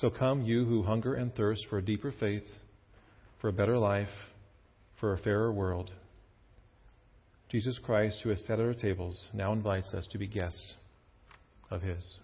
So 0.00 0.10
come, 0.10 0.42
you 0.42 0.64
who 0.64 0.82
hunger 0.82 1.14
and 1.14 1.34
thirst 1.34 1.66
for 1.70 1.78
a 1.78 1.84
deeper 1.84 2.12
faith, 2.20 2.46
for 3.40 3.48
a 3.48 3.52
better 3.52 3.78
life, 3.78 4.08
for 5.00 5.14
a 5.14 5.18
fairer 5.18 5.52
world. 5.52 5.90
Jesus 7.48 7.78
Christ, 7.78 8.20
who 8.22 8.30
has 8.30 8.44
set 8.44 8.58
our 8.58 8.74
tables, 8.74 9.28
now 9.32 9.52
invites 9.52 9.94
us 9.94 10.06
to 10.08 10.18
be 10.18 10.26
guests 10.26 10.74
of 11.70 11.82
his. 11.82 12.18